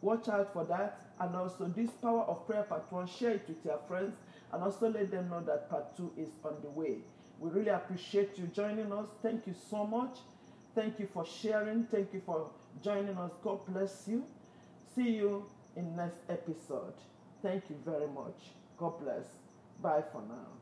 watch 0.00 0.28
out 0.28 0.52
for 0.52 0.64
that. 0.66 1.00
And 1.18 1.34
also 1.36 1.66
this 1.76 1.90
power 1.90 2.22
of 2.22 2.46
prayer 2.46 2.62
part 2.62 2.90
one 2.90 3.06
share 3.06 3.32
it 3.32 3.44
with 3.48 3.64
your 3.64 3.80
friends 3.88 4.14
and 4.52 4.62
also 4.62 4.88
let 4.88 5.10
them 5.10 5.28
know 5.28 5.40
that 5.42 5.68
part 5.68 5.96
two 5.96 6.12
is 6.16 6.28
on 6.44 6.54
the 6.62 6.70
way. 6.70 6.98
We 7.40 7.50
really 7.50 7.70
appreciate 7.70 8.38
you 8.38 8.46
joining 8.46 8.92
us. 8.92 9.08
Thank 9.22 9.46
you 9.46 9.54
so 9.70 9.86
much. 9.86 10.18
Thank 10.74 11.00
you 11.00 11.08
for 11.12 11.26
sharing. 11.26 11.84
Thank 11.84 12.14
you 12.14 12.22
for 12.24 12.50
joining 12.82 13.16
us. 13.18 13.32
God 13.42 13.60
bless 13.66 14.04
you. 14.06 14.24
See 14.94 15.10
you 15.10 15.46
in 15.76 15.96
next 15.96 16.18
episode. 16.28 16.94
Thank 17.42 17.64
you 17.70 17.76
very 17.84 18.08
much. 18.08 18.52
God 18.78 19.00
bless. 19.00 19.24
Bye 19.82 20.02
for 20.12 20.22
now 20.28 20.59